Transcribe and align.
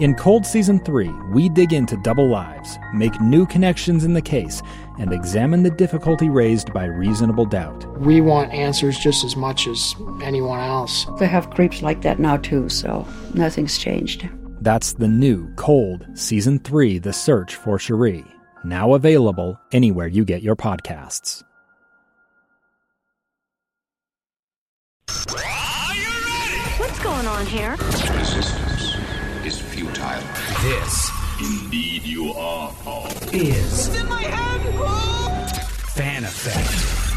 In 0.00 0.14
Cold 0.14 0.46
Season 0.46 0.78
3, 0.78 1.08
we 1.32 1.48
dig 1.48 1.72
into 1.72 1.96
double 1.96 2.28
lives, 2.28 2.78
make 2.94 3.20
new 3.20 3.44
connections 3.44 4.04
in 4.04 4.12
the 4.12 4.22
case, 4.22 4.62
and 5.00 5.12
examine 5.12 5.64
the 5.64 5.72
difficulty 5.72 6.28
raised 6.28 6.72
by 6.72 6.84
reasonable 6.84 7.44
doubt. 7.44 7.84
We 7.98 8.20
want 8.20 8.52
answers 8.52 8.96
just 8.96 9.24
as 9.24 9.34
much 9.34 9.66
as 9.66 9.96
anyone 10.22 10.60
else. 10.60 11.04
They 11.18 11.26
have 11.26 11.50
creeps 11.50 11.82
like 11.82 12.02
that 12.02 12.20
now, 12.20 12.36
too, 12.36 12.68
so 12.68 13.08
nothing's 13.34 13.76
changed. 13.76 14.28
That's 14.60 14.92
the 14.92 15.08
new 15.08 15.52
Cold 15.56 16.06
Season 16.14 16.60
3 16.60 16.98
The 16.98 17.12
Search 17.12 17.56
for 17.56 17.76
Sheree, 17.76 18.24
now 18.62 18.94
available 18.94 19.58
anywhere 19.72 20.06
you 20.06 20.24
get 20.24 20.42
your 20.42 20.54
podcasts. 20.54 21.42
Are 25.08 25.94
you 25.94 26.08
ready? 26.24 26.60
What's 26.78 27.00
going 27.00 27.26
on 27.26 27.46
here? 27.46 27.72
Resistance 27.72 28.34
is 28.36 28.50
futile. 28.50 28.57
This, 30.68 31.10
indeed 31.40 32.02
you 32.02 32.30
are, 32.34 32.70
Paul, 32.82 33.06
is 33.32 33.88
It's 33.88 33.98
in 33.98 34.06
my 34.06 34.20
hand, 34.20 34.76
Paul! 34.76 35.30
Fan 35.94 36.24
Effect. 36.24 37.08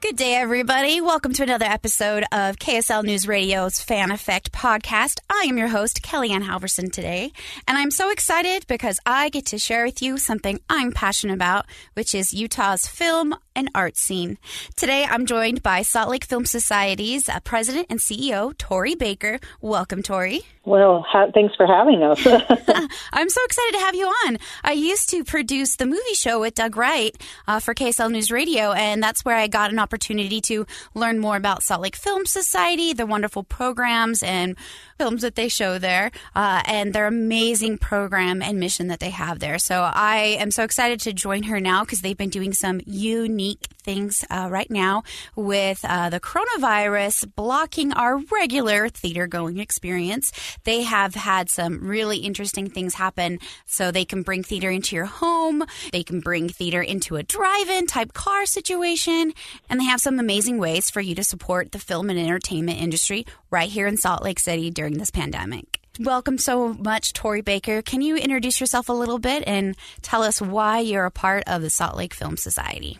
Good 0.00 0.14
day, 0.14 0.36
everybody. 0.36 1.00
Welcome 1.00 1.32
to 1.32 1.42
another 1.42 1.64
episode 1.64 2.22
of 2.30 2.56
KSL 2.56 3.02
News 3.02 3.26
Radio's 3.26 3.80
Fan 3.80 4.12
Effect 4.12 4.52
podcast. 4.52 5.18
I 5.28 5.46
am 5.48 5.58
your 5.58 5.66
host, 5.66 6.02
Kellyanne 6.02 6.44
Halverson, 6.44 6.92
today, 6.92 7.32
and 7.66 7.76
I'm 7.76 7.90
so 7.90 8.10
excited 8.12 8.64
because 8.68 9.00
I 9.04 9.28
get 9.28 9.46
to 9.46 9.58
share 9.58 9.84
with 9.84 10.00
you 10.00 10.16
something 10.16 10.60
I'm 10.70 10.92
passionate 10.92 11.34
about, 11.34 11.66
which 11.94 12.14
is 12.14 12.32
Utah's 12.32 12.86
film 12.86 13.34
and 13.54 13.70
art 13.74 13.96
scene. 13.96 14.38
Today, 14.76 15.04
I'm 15.08 15.26
joined 15.26 15.62
by 15.62 15.82
Salt 15.82 16.10
Lake 16.10 16.24
Film 16.24 16.44
Society's 16.44 17.28
uh, 17.28 17.40
president 17.40 17.86
and 17.90 17.98
CEO, 17.98 18.56
Tori 18.58 18.94
Baker. 18.94 19.38
Welcome, 19.60 20.02
Tori. 20.02 20.42
Well, 20.64 21.04
ha- 21.08 21.30
thanks 21.32 21.54
for 21.56 21.66
having 21.66 22.02
us. 22.02 22.24
I'm 23.12 23.28
so 23.28 23.44
excited 23.44 23.72
to 23.72 23.80
have 23.80 23.94
you 23.94 24.06
on. 24.26 24.38
I 24.62 24.72
used 24.72 25.10
to 25.10 25.24
produce 25.24 25.76
the 25.76 25.86
movie 25.86 26.14
show 26.14 26.40
with 26.40 26.54
Doug 26.54 26.76
Wright 26.76 27.16
uh, 27.48 27.60
for 27.60 27.74
KSL 27.74 28.10
News 28.10 28.30
Radio, 28.30 28.72
and 28.72 29.02
that's 29.02 29.24
where 29.24 29.36
I 29.36 29.46
got 29.46 29.72
an 29.72 29.78
opportunity 29.78 30.40
to 30.42 30.66
learn 30.94 31.18
more 31.18 31.36
about 31.36 31.62
Salt 31.62 31.82
Lake 31.82 31.96
Film 31.96 32.26
Society, 32.26 32.92
the 32.92 33.06
wonderful 33.06 33.42
programs 33.42 34.22
and 34.22 34.56
films 35.00 35.22
that 35.22 35.34
they 35.34 35.48
show 35.48 35.78
there, 35.78 36.10
uh, 36.36 36.60
and 36.66 36.92
their 36.92 37.06
amazing 37.06 37.78
program 37.78 38.42
and 38.42 38.60
mission 38.60 38.88
that 38.88 39.00
they 39.00 39.08
have 39.08 39.38
there. 39.38 39.58
So 39.58 39.80
I 39.80 40.36
am 40.38 40.50
so 40.50 40.62
excited 40.62 41.00
to 41.00 41.14
join 41.14 41.44
her 41.44 41.58
now 41.58 41.84
because 41.84 42.02
they've 42.02 42.18
been 42.18 42.28
doing 42.28 42.52
some 42.52 42.82
unique 42.84 43.66
things 43.80 44.26
uh, 44.28 44.48
right 44.50 44.70
now 44.70 45.02
with 45.34 45.80
uh, 45.84 46.10
the 46.10 46.20
coronavirus 46.20 47.34
blocking 47.34 47.94
our 47.94 48.18
regular 48.30 48.90
theater 48.90 49.26
going 49.26 49.58
experience. 49.58 50.32
They 50.64 50.82
have 50.82 51.14
had 51.14 51.48
some 51.48 51.80
really 51.80 52.18
interesting 52.18 52.68
things 52.68 52.94
happen 52.94 53.38
so 53.64 53.90
they 53.90 54.04
can 54.04 54.20
bring 54.20 54.42
theater 54.42 54.68
into 54.68 54.96
your 54.96 55.06
home, 55.06 55.64
they 55.92 56.02
can 56.02 56.20
bring 56.20 56.50
theater 56.50 56.82
into 56.82 57.16
a 57.16 57.22
drive 57.22 57.70
in 57.70 57.86
type 57.86 58.12
car 58.12 58.44
situation, 58.44 59.32
and 59.70 59.80
they 59.80 59.84
have 59.84 60.00
some 60.02 60.18
amazing 60.18 60.58
ways 60.58 60.90
for 60.90 61.00
you 61.00 61.14
to 61.14 61.24
support 61.24 61.72
the 61.72 61.78
film 61.78 62.10
and 62.10 62.18
entertainment 62.18 62.78
industry 62.78 63.24
right 63.50 63.70
here 63.70 63.86
in 63.86 63.96
Salt 63.96 64.22
Lake 64.22 64.38
City 64.38 64.70
during 64.70 64.89
this 64.98 65.10
pandemic. 65.10 65.80
Welcome 65.98 66.38
so 66.38 66.72
much, 66.74 67.12
Tori 67.12 67.42
Baker. 67.42 67.82
Can 67.82 68.00
you 68.00 68.16
introduce 68.16 68.60
yourself 68.60 68.88
a 68.88 68.92
little 68.92 69.18
bit 69.18 69.44
and 69.46 69.76
tell 70.02 70.22
us 70.22 70.40
why 70.40 70.78
you're 70.78 71.04
a 71.04 71.10
part 71.10 71.44
of 71.46 71.62
the 71.62 71.70
Salt 71.70 71.96
Lake 71.96 72.14
Film 72.14 72.36
Society? 72.36 72.98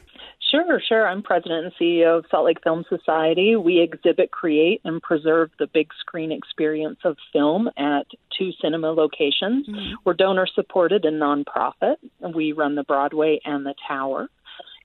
Sure, 0.51 0.81
sure. 0.89 1.07
I'm 1.07 1.23
president 1.23 1.67
and 1.67 1.73
CEO 1.81 2.19
of 2.19 2.25
Salt 2.31 2.47
Lake 2.47 2.63
Film 2.65 2.85
Society. 2.89 3.55
We 3.57 3.81
exhibit, 3.81 4.33
create, 4.33 4.81
and 4.85 5.01
preserve 5.01 5.51
the 5.59 5.69
big 5.69 5.89
screen 6.01 6.33
experience 6.33 6.99
of 7.05 7.17
film 7.33 7.69
at 7.77 8.07
two 8.37 8.51
cinema 8.61 8.91
locations. 8.91 9.69
Mm-hmm. 9.69 9.95
We're 10.05 10.15
donor 10.15 10.49
supported 10.53 11.05
and 11.05 11.23
nonprofit. 11.23 11.97
We 12.35 12.53
run 12.53 12.75
the 12.75 12.83
Broadway 12.83 13.41
and 13.45 13.65
the 13.65 13.75
Tower. 13.87 14.29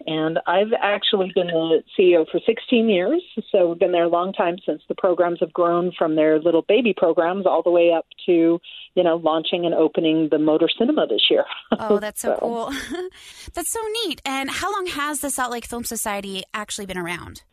And 0.08 0.40
I've 0.46 0.74
actually 0.80 1.32
been 1.34 1.48
the 1.48 1.82
CEO 1.98 2.26
for 2.30 2.40
16 2.46 2.90
years. 2.90 3.24
So 3.52 3.70
we've 3.70 3.80
been 3.80 3.92
there 3.92 4.04
a 4.04 4.10
long 4.10 4.34
time 4.34 4.58
since 4.66 4.82
the 4.88 4.96
programs 4.96 5.40
have 5.40 5.54
grown 5.54 5.92
from 5.98 6.16
their 6.16 6.40
little 6.40 6.62
baby 6.62 6.94
programs 6.96 7.46
all 7.46 7.64
the 7.64 7.72
way 7.72 7.92
up 7.92 8.06
to, 8.26 8.60
you 8.96 9.04
know, 9.04 9.16
launching 9.16 9.66
and 9.66 9.74
opening 9.74 10.30
the 10.30 10.38
Motor 10.38 10.68
Cinema 10.78 11.08
this 11.08 11.28
year. 11.30 11.46
Oh, 11.80 12.00
that's 12.00 12.22
so, 12.22 12.34
so. 12.34 12.40
cool. 12.40 12.74
that's 13.54 13.72
so 13.72 13.80
neat. 14.04 14.22
And 14.26 14.50
how 14.50 14.72
long 14.72 14.86
has 14.88 15.22
the 15.22 15.30
Salt 15.30 15.52
Lake 15.52 15.66
Film 15.66 15.84
Society 15.84 16.44
actually 16.54 16.86
been 16.86 16.98
around? 16.98 17.44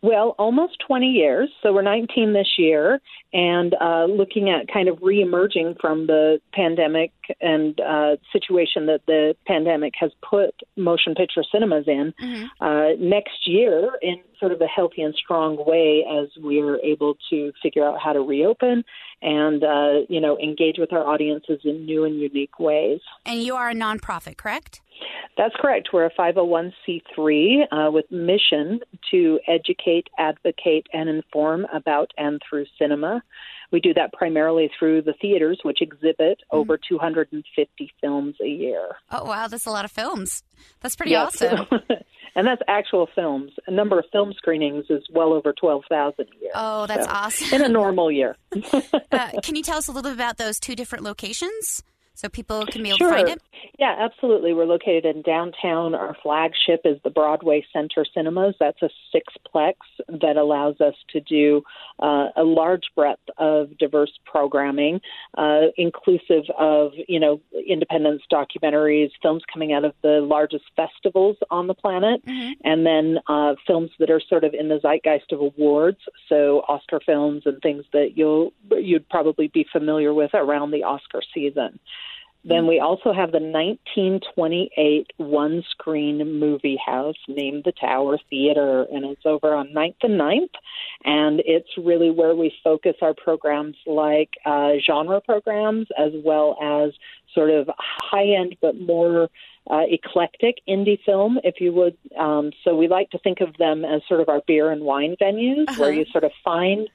Well, 0.00 0.36
almost 0.38 0.76
20 0.86 1.06
years. 1.06 1.50
So 1.62 1.72
we're 1.72 1.82
19 1.82 2.32
this 2.32 2.46
year, 2.56 3.00
and 3.32 3.74
uh, 3.80 4.04
looking 4.04 4.48
at 4.48 4.72
kind 4.72 4.88
of 4.88 4.98
re-emerging 5.02 5.74
from 5.80 6.06
the 6.06 6.40
pandemic 6.52 7.10
and 7.40 7.80
uh, 7.80 8.16
situation 8.32 8.86
that 8.86 9.00
the 9.06 9.36
pandemic 9.46 9.94
has 9.98 10.10
put 10.28 10.54
motion 10.76 11.14
picture 11.14 11.42
cinemas 11.50 11.84
in 11.86 12.14
mm-hmm. 12.20 12.64
uh, 12.64 12.90
next 12.98 13.46
year 13.46 13.90
in 14.02 14.16
sort 14.38 14.52
of 14.52 14.60
a 14.60 14.66
healthy 14.66 15.02
and 15.02 15.14
strong 15.14 15.56
way 15.66 16.04
as 16.08 16.28
we're 16.38 16.78
able 16.80 17.16
to 17.30 17.52
figure 17.62 17.84
out 17.84 17.98
how 18.00 18.12
to 18.12 18.20
reopen 18.20 18.84
and 19.20 19.64
uh, 19.64 20.00
you 20.08 20.20
know 20.20 20.38
engage 20.38 20.78
with 20.78 20.92
our 20.92 21.06
audiences 21.06 21.60
in 21.64 21.84
new 21.84 22.04
and 22.04 22.20
unique 22.20 22.58
ways. 22.58 23.00
And 23.26 23.42
you 23.42 23.56
are 23.56 23.70
a 23.70 23.74
nonprofit, 23.74 24.36
correct? 24.36 24.80
That's 25.38 25.54
correct. 25.56 25.90
We're 25.92 26.06
a 26.06 26.10
501c3 26.10 27.62
uh, 27.70 27.90
with 27.92 28.10
mission 28.10 28.80
to 29.12 29.38
educate, 29.46 30.08
advocate, 30.18 30.88
and 30.92 31.08
inform 31.08 31.64
about 31.72 32.10
and 32.18 32.42
through 32.50 32.66
cinema. 32.76 33.22
We 33.70 33.78
do 33.78 33.94
that 33.94 34.12
primarily 34.12 34.68
through 34.76 35.02
the 35.02 35.14
theaters, 35.20 35.60
which 35.62 35.80
exhibit 35.80 36.40
mm. 36.52 36.58
over 36.58 36.76
250 36.76 37.92
films 38.00 38.34
a 38.42 38.48
year. 38.48 38.96
Oh, 39.12 39.24
wow. 39.24 39.46
That's 39.46 39.66
a 39.66 39.70
lot 39.70 39.84
of 39.84 39.92
films. 39.92 40.42
That's 40.80 40.96
pretty 40.96 41.12
yes. 41.12 41.40
awesome. 41.40 41.66
and 42.34 42.44
that's 42.44 42.62
actual 42.66 43.08
films. 43.14 43.52
A 43.68 43.70
number 43.70 43.98
of 44.00 44.06
film 44.10 44.32
screenings 44.36 44.86
is 44.90 45.04
well 45.12 45.32
over 45.32 45.52
12,000 45.52 46.14
a 46.18 46.40
year. 46.42 46.50
Oh, 46.56 46.86
that's 46.86 47.04
so, 47.04 47.12
awesome. 47.12 47.60
In 47.60 47.64
a 47.64 47.68
normal 47.68 48.10
year. 48.10 48.36
uh, 48.72 49.30
can 49.42 49.54
you 49.54 49.62
tell 49.62 49.78
us 49.78 49.86
a 49.86 49.92
little 49.92 50.10
bit 50.10 50.16
about 50.16 50.38
those 50.38 50.58
two 50.58 50.74
different 50.74 51.04
locations? 51.04 51.84
So 52.18 52.28
people 52.28 52.66
can 52.66 52.82
be 52.82 52.88
able 52.88 52.98
sure. 52.98 53.10
to 53.10 53.16
find 53.16 53.28
it? 53.28 53.42
Yeah, 53.78 53.94
absolutely. 53.96 54.52
We're 54.52 54.66
located 54.66 55.04
in 55.04 55.22
downtown. 55.22 55.94
Our 55.94 56.16
flagship 56.20 56.80
is 56.84 56.98
the 57.04 57.10
Broadway 57.10 57.64
Center 57.72 58.04
Cinemas. 58.12 58.56
That's 58.58 58.82
a 58.82 58.90
sixplex 59.14 59.74
that 60.08 60.36
allows 60.36 60.80
us 60.80 60.94
to 61.10 61.20
do 61.20 61.62
uh, 62.00 62.30
a 62.36 62.42
large 62.42 62.82
breadth 62.96 63.22
of 63.38 63.78
diverse 63.78 64.10
programming, 64.24 65.00
uh, 65.36 65.66
inclusive 65.76 66.42
of 66.58 66.90
you 67.06 67.20
know 67.20 67.40
independence 67.68 68.22
documentaries, 68.32 69.10
films 69.22 69.44
coming 69.52 69.72
out 69.72 69.84
of 69.84 69.94
the 70.02 70.20
largest 70.20 70.64
festivals 70.74 71.36
on 71.52 71.68
the 71.68 71.74
planet, 71.74 72.24
mm-hmm. 72.26 72.52
and 72.64 72.84
then 72.84 73.18
uh, 73.28 73.54
films 73.64 73.90
that 74.00 74.10
are 74.10 74.20
sort 74.28 74.42
of 74.42 74.54
in 74.54 74.68
the 74.68 74.80
zeitgeist 74.80 75.30
of 75.30 75.40
awards. 75.40 75.98
So 76.28 76.64
Oscar 76.66 76.98
films 77.04 77.42
and 77.46 77.62
things 77.62 77.84
that 77.92 78.16
you'll 78.16 78.52
you'd 78.72 79.08
probably 79.08 79.46
be 79.46 79.64
familiar 79.70 80.12
with 80.12 80.34
around 80.34 80.72
the 80.72 80.82
Oscar 80.82 81.22
season. 81.32 81.78
Then 82.44 82.66
we 82.66 82.78
also 82.78 83.12
have 83.12 83.32
the 83.32 83.40
1928 83.40 85.12
one 85.16 85.62
screen 85.70 86.38
movie 86.38 86.78
house 86.84 87.16
named 87.26 87.64
the 87.64 87.72
Tower 87.72 88.18
Theater, 88.30 88.86
and 88.92 89.04
it's 89.04 89.26
over 89.26 89.54
on 89.54 89.68
9th 89.68 89.96
and 90.02 90.20
9th. 90.20 90.54
And 91.04 91.42
it's 91.44 91.68
really 91.76 92.10
where 92.10 92.34
we 92.34 92.54
focus 92.62 92.94
our 93.02 93.14
programs 93.14 93.76
like 93.86 94.30
uh, 94.46 94.74
genre 94.86 95.20
programs 95.20 95.88
as 95.98 96.12
well 96.24 96.56
as 96.62 96.92
sort 97.34 97.50
of 97.50 97.68
high 97.78 98.34
end 98.40 98.56
but 98.62 98.80
more 98.80 99.28
uh, 99.70 99.82
eclectic 99.88 100.56
indie 100.68 100.98
film, 101.04 101.38
if 101.44 101.56
you 101.60 101.72
would. 101.72 101.96
Um, 102.18 102.52
so 102.64 102.74
we 102.74 102.88
like 102.88 103.10
to 103.10 103.18
think 103.18 103.40
of 103.40 103.56
them 103.58 103.84
as 103.84 104.02
sort 104.08 104.20
of 104.20 104.28
our 104.28 104.40
beer 104.46 104.70
and 104.70 104.82
wine 104.82 105.16
venues 105.20 105.68
uh-huh. 105.68 105.80
where 105.80 105.92
you 105.92 106.04
sort 106.12 106.24
of 106.24 106.32
find 106.44 106.88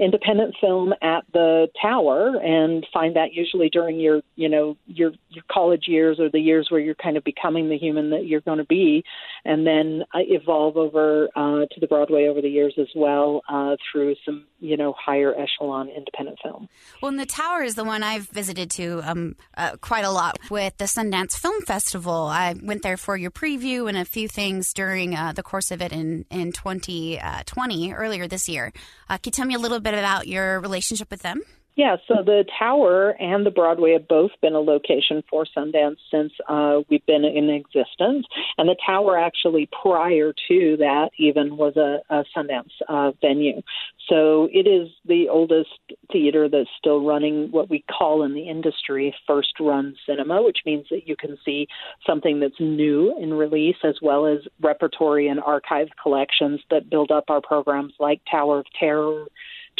independent 0.00 0.54
film 0.60 0.94
at 1.02 1.24
the 1.32 1.68
Tower 1.80 2.36
and 2.42 2.86
find 2.92 3.16
that 3.16 3.34
usually 3.34 3.68
during 3.68 4.00
your, 4.00 4.22
you 4.34 4.48
know, 4.48 4.76
your 4.86 5.12
your 5.28 5.44
college 5.52 5.84
years 5.86 6.18
or 6.18 6.30
the 6.30 6.40
years 6.40 6.68
where 6.70 6.80
you're 6.80 6.94
kind 6.94 7.16
of 7.16 7.24
becoming 7.24 7.68
the 7.68 7.76
human 7.76 8.10
that 8.10 8.26
you're 8.26 8.40
going 8.40 8.58
to 8.58 8.64
be, 8.64 9.04
and 9.44 9.66
then 9.66 10.02
uh, 10.14 10.20
evolve 10.22 10.76
over 10.76 11.28
uh, 11.36 11.66
to 11.70 11.80
the 11.80 11.86
Broadway 11.86 12.28
over 12.28 12.40
the 12.40 12.48
years 12.48 12.74
as 12.78 12.88
well 12.96 13.42
uh, 13.48 13.76
through 13.92 14.16
some, 14.24 14.46
you 14.58 14.76
know, 14.76 14.94
higher 14.98 15.34
echelon 15.38 15.88
independent 15.88 16.38
film. 16.42 16.68
Well, 17.02 17.10
and 17.10 17.20
the 17.20 17.26
Tower 17.26 17.62
is 17.62 17.74
the 17.74 17.84
one 17.84 18.02
I've 18.02 18.28
visited 18.28 18.70
to 18.72 19.02
um, 19.04 19.36
uh, 19.56 19.76
quite 19.80 20.04
a 20.04 20.10
lot 20.10 20.38
with 20.50 20.78
the 20.78 20.86
Sundance 20.86 21.36
Film 21.36 21.60
Festival. 21.62 22.19
I 22.26 22.54
went 22.60 22.82
there 22.82 22.96
for 22.96 23.16
your 23.16 23.30
preview 23.30 23.88
and 23.88 23.96
a 23.96 24.04
few 24.04 24.28
things 24.28 24.72
during 24.72 25.14
uh, 25.14 25.32
the 25.32 25.42
course 25.42 25.70
of 25.70 25.80
it 25.82 25.92
in 25.92 26.24
in 26.30 26.52
2020 26.52 27.92
uh, 27.92 27.96
earlier 27.96 28.28
this 28.28 28.48
year. 28.48 28.72
can 29.08 29.20
you 29.24 29.32
tell 29.32 29.46
me 29.46 29.54
a 29.54 29.58
little 29.58 29.80
bit 29.80 29.94
about 29.94 30.26
your 30.26 30.60
relationship 30.60 31.10
with 31.10 31.22
them? 31.22 31.42
Yeah, 31.76 31.96
so 32.08 32.22
the 32.24 32.44
Tower 32.58 33.10
and 33.20 33.46
the 33.46 33.50
Broadway 33.50 33.92
have 33.92 34.08
both 34.08 34.32
been 34.42 34.54
a 34.54 34.60
location 34.60 35.22
for 35.30 35.46
Sundance 35.56 35.96
since 36.10 36.32
uh, 36.48 36.80
we've 36.90 37.04
been 37.06 37.24
in 37.24 37.48
existence. 37.48 38.26
And 38.58 38.68
the 38.68 38.76
Tower 38.84 39.16
actually, 39.16 39.68
prior 39.80 40.34
to 40.48 40.76
that, 40.78 41.10
even 41.18 41.56
was 41.56 41.76
a, 41.76 42.00
a 42.10 42.24
Sundance 42.36 42.72
uh, 42.88 43.12
venue. 43.20 43.62
So 44.08 44.48
it 44.52 44.66
is 44.66 44.88
the 45.06 45.28
oldest 45.28 45.70
theater 46.10 46.48
that's 46.48 46.68
still 46.76 47.04
running 47.04 47.48
what 47.52 47.70
we 47.70 47.84
call 47.90 48.24
in 48.24 48.34
the 48.34 48.48
industry 48.48 49.14
first 49.26 49.52
run 49.60 49.94
cinema, 50.06 50.42
which 50.42 50.58
means 50.66 50.86
that 50.90 51.06
you 51.06 51.14
can 51.16 51.38
see 51.44 51.68
something 52.04 52.40
that's 52.40 52.58
new 52.58 53.16
in 53.18 53.32
release 53.32 53.76
as 53.84 53.94
well 54.02 54.26
as 54.26 54.40
repertory 54.60 55.28
and 55.28 55.38
archive 55.40 55.88
collections 56.02 56.60
that 56.70 56.90
build 56.90 57.12
up 57.12 57.24
our 57.28 57.40
programs 57.40 57.92
like 58.00 58.20
Tower 58.28 58.58
of 58.58 58.66
Terror 58.78 59.26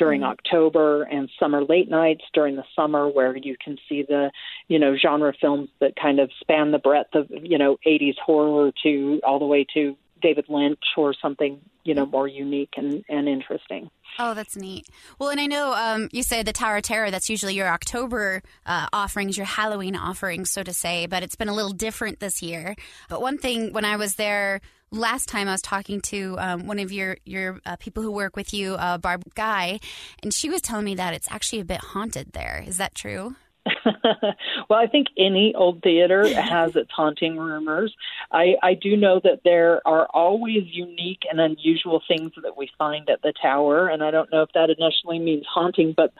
during 0.00 0.22
mm-hmm. 0.22 0.30
October 0.30 1.02
and 1.02 1.30
summer 1.38 1.62
late 1.62 1.90
nights 1.90 2.24
during 2.32 2.56
the 2.56 2.64
summer 2.74 3.06
where 3.06 3.36
you 3.36 3.54
can 3.62 3.76
see 3.86 4.02
the, 4.02 4.32
you 4.66 4.78
know, 4.78 4.96
genre 4.96 5.32
films 5.38 5.68
that 5.78 5.94
kind 5.94 6.18
of 6.18 6.30
span 6.40 6.72
the 6.72 6.78
breadth 6.78 7.14
of, 7.14 7.28
you 7.30 7.58
know, 7.58 7.76
80s 7.86 8.16
horror 8.24 8.72
to 8.82 9.20
all 9.24 9.38
the 9.38 9.44
way 9.44 9.66
to 9.74 9.94
David 10.22 10.46
Lynch 10.48 10.80
or 10.96 11.14
something, 11.14 11.60
you 11.84 11.94
know, 11.94 12.06
more 12.06 12.26
unique 12.26 12.74
and, 12.76 13.04
and 13.10 13.28
interesting. 13.28 13.90
Oh, 14.18 14.32
that's 14.32 14.56
neat. 14.56 14.86
Well, 15.18 15.28
and 15.28 15.38
I 15.40 15.46
know 15.46 15.74
um, 15.74 16.08
you 16.12 16.22
said 16.22 16.46
the 16.46 16.52
Tower 16.52 16.78
of 16.78 16.82
Terror, 16.82 17.10
that's 17.10 17.28
usually 17.28 17.54
your 17.54 17.68
October 17.68 18.42
uh, 18.64 18.86
offerings, 18.92 19.36
your 19.36 19.46
Halloween 19.46 19.96
offerings, 19.96 20.50
so 20.50 20.62
to 20.62 20.72
say, 20.72 21.06
but 21.06 21.22
it's 21.22 21.36
been 21.36 21.48
a 21.48 21.54
little 21.54 21.72
different 21.72 22.20
this 22.20 22.42
year. 22.42 22.74
But 23.10 23.20
one 23.20 23.36
thing, 23.36 23.72
when 23.74 23.84
I 23.84 23.96
was 23.96 24.14
there 24.14 24.62
last 24.92 25.28
time 25.28 25.48
I 25.48 25.52
was 25.52 25.62
talking 25.62 26.00
to 26.02 26.36
um, 26.38 26.66
one 26.66 26.78
of 26.78 26.92
your 26.92 27.16
your 27.24 27.60
uh, 27.64 27.76
people 27.76 28.02
who 28.02 28.10
work 28.10 28.36
with 28.36 28.52
you, 28.52 28.74
uh, 28.74 28.98
Barb 28.98 29.22
Guy, 29.34 29.80
and 30.22 30.32
she 30.32 30.50
was 30.50 30.60
telling 30.60 30.84
me 30.84 30.94
that 30.96 31.14
it's 31.14 31.30
actually 31.30 31.60
a 31.60 31.64
bit 31.64 31.80
haunted 31.80 32.32
there. 32.32 32.64
Is 32.66 32.76
that 32.78 32.94
true? 32.94 33.36
well, 33.84 34.78
I 34.78 34.86
think 34.86 35.08
any 35.18 35.54
old 35.54 35.82
theater 35.82 36.26
has 36.40 36.76
its 36.76 36.90
haunting 36.90 37.36
rumors. 37.36 37.94
I, 38.32 38.54
I 38.62 38.74
do 38.74 38.96
know 38.96 39.20
that 39.22 39.40
there 39.44 39.86
are 39.86 40.06
always 40.06 40.62
unique 40.66 41.20
and 41.30 41.40
unusual 41.40 42.02
things 42.08 42.32
that 42.42 42.56
we 42.56 42.70
find 42.78 43.08
at 43.10 43.22
the 43.22 43.34
tower, 43.40 43.88
and 43.88 44.02
I 44.02 44.10
don't 44.10 44.32
know 44.32 44.42
if 44.42 44.50
that 44.54 44.70
initially 44.70 45.18
means 45.18 45.44
haunting, 45.48 45.94
but 45.96 46.12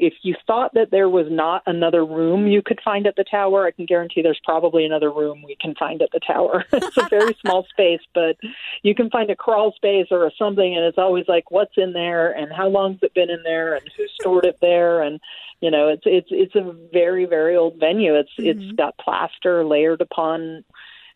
if 0.00 0.14
you 0.22 0.34
thought 0.46 0.74
that 0.74 0.90
there 0.90 1.08
was 1.08 1.26
not 1.28 1.62
another 1.66 2.04
room 2.04 2.46
you 2.46 2.62
could 2.62 2.80
find 2.84 3.06
at 3.06 3.16
the 3.16 3.24
tower, 3.24 3.66
I 3.66 3.72
can 3.72 3.84
guarantee 3.84 4.22
there's 4.22 4.40
probably 4.44 4.84
another 4.84 5.10
room 5.10 5.42
we 5.44 5.56
can 5.60 5.74
find 5.74 6.00
at 6.00 6.10
the 6.12 6.20
tower. 6.20 6.64
it's 6.72 6.96
a 6.96 7.08
very 7.08 7.34
small 7.40 7.66
space, 7.70 8.00
but 8.14 8.36
you 8.82 8.94
can 8.94 9.10
find 9.10 9.30
a 9.30 9.36
crawl 9.36 9.72
space 9.72 10.06
or 10.10 10.26
a 10.26 10.30
something, 10.38 10.76
and 10.76 10.84
it's 10.84 10.98
always 10.98 11.26
like, 11.26 11.50
what's 11.50 11.76
in 11.76 11.92
there, 11.92 12.30
and 12.30 12.52
how 12.52 12.68
long's 12.68 13.00
it 13.02 13.12
been 13.14 13.30
in 13.30 13.42
there, 13.42 13.74
and 13.74 13.84
who 13.96 14.06
stored 14.20 14.44
it 14.44 14.58
there, 14.60 15.02
and 15.02 15.20
you 15.60 15.70
know, 15.70 15.88
it's 15.88 16.04
it's 16.06 16.28
it's 16.30 16.54
a 16.54 16.74
very 16.92 17.24
very 17.24 17.56
old 17.56 17.78
venue. 17.80 18.14
It's 18.14 18.30
mm-hmm. 18.38 18.60
it's 18.60 18.72
got 18.76 18.96
plaster 18.98 19.64
layered 19.64 20.00
upon 20.00 20.64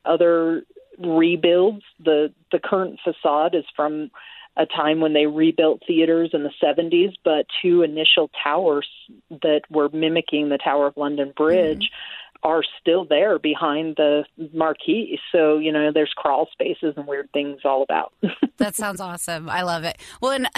other 0.04 0.64
rebuilds. 0.98 1.84
The 2.04 2.32
the 2.50 2.58
current 2.58 2.98
facade 3.04 3.54
is 3.54 3.64
from 3.76 4.10
a 4.56 4.66
time 4.66 5.00
when 5.00 5.14
they 5.14 5.26
rebuilt 5.26 5.82
theaters 5.86 6.30
in 6.32 6.42
the 6.42 6.52
70s, 6.62 7.14
but 7.24 7.46
two 7.62 7.82
initial 7.82 8.30
towers 8.42 8.86
that 9.30 9.62
were 9.70 9.88
mimicking 9.92 10.48
the 10.48 10.58
Tower 10.58 10.86
of 10.86 10.96
London 10.96 11.32
Bridge. 11.34 11.90
Mm-hmm. 11.90 12.21
Are 12.44 12.62
still 12.80 13.04
there 13.04 13.38
behind 13.38 13.96
the 13.96 14.24
marquee. 14.52 15.18
So, 15.30 15.58
you 15.58 15.70
know, 15.70 15.92
there's 15.92 16.12
crawl 16.16 16.48
spaces 16.50 16.94
and 16.96 17.06
weird 17.06 17.30
things 17.32 17.60
all 17.64 17.82
about. 17.82 18.12
that 18.56 18.74
sounds 18.74 19.00
awesome. 19.00 19.48
I 19.48 19.62
love 19.62 19.84
it. 19.84 19.98
Well, 20.20 20.32
and 20.32 20.48